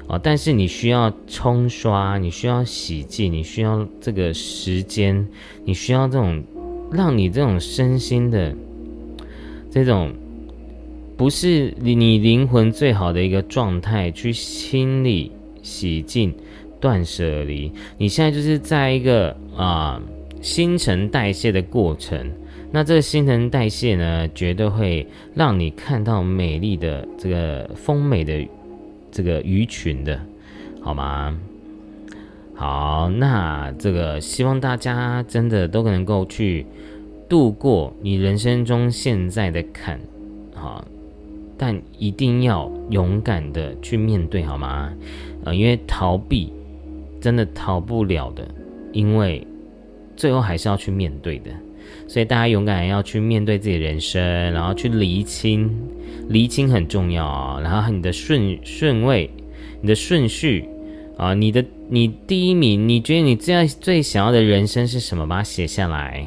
[0.07, 5.27] 啊，但是你需要冲刷，你需要洗净，你需要这个时间，
[5.63, 6.43] 你需要这种
[6.91, 8.51] 让你这种身心的
[9.69, 10.11] 这种
[11.15, 15.31] 不是你你灵魂最好的一个状态去清理、
[15.61, 16.33] 洗净、
[16.79, 17.71] 断舍离。
[17.99, 20.01] 你现在就是在一个啊
[20.41, 22.27] 新陈代谢的过程。
[22.73, 28.47] 那这个新陈代谢呢，绝对会让你看到美丽的这个丰美的
[29.11, 30.19] 这个鱼群的，
[30.79, 31.37] 好吗？
[32.55, 36.65] 好，那这个希望大家真的都能够去
[37.27, 39.99] 度过你人生中现在的坎，
[40.53, 40.85] 好，
[41.57, 44.93] 但一定要勇敢的去面对，好吗？
[45.43, 46.53] 呃，因为逃避
[47.19, 48.47] 真的逃不了的，
[48.93, 49.45] 因为
[50.15, 51.51] 最后还是要去面对的。
[52.11, 54.21] 所以大家勇敢要去面对自己的人生，
[54.51, 55.71] 然后去厘清，
[56.27, 57.61] 厘清很重要啊。
[57.61, 59.29] 然后你的顺顺位，
[59.79, 60.67] 你的顺序
[61.15, 65.25] 啊，你的你第一名，你觉得你最最想要的人生是什么？
[65.25, 66.25] 把它写下来。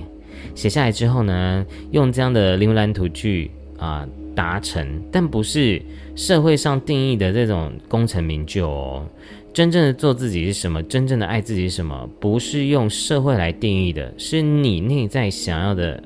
[0.54, 5.82] 写下来之后呢，用这样的灵魂蓝图去啊达成，但不是
[6.16, 9.06] 社会上定义的这种功成名就哦。
[9.54, 16.02] 真正的做自己是什么真正的爱自己是什么不是用社会来定义的是你内在想要的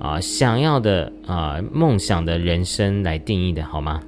[0.00, 4.00] 啊想要的啊梦想的人生来定义的好吗？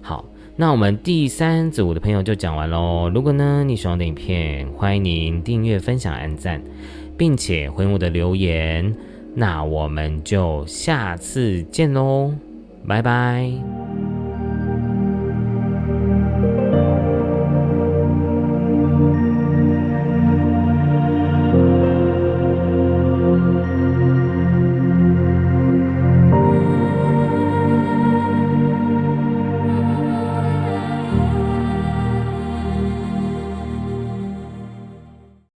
[0.00, 0.24] 好
[0.56, 6.62] 那我们第三组的朋友就讲完喽如果呢你喜欢的影片欢迎您订阅分享按赞
[7.18, 8.94] 并且回我的留言
[9.34, 12.32] 那我们就下次见喽
[12.88, 14.09] 拜拜。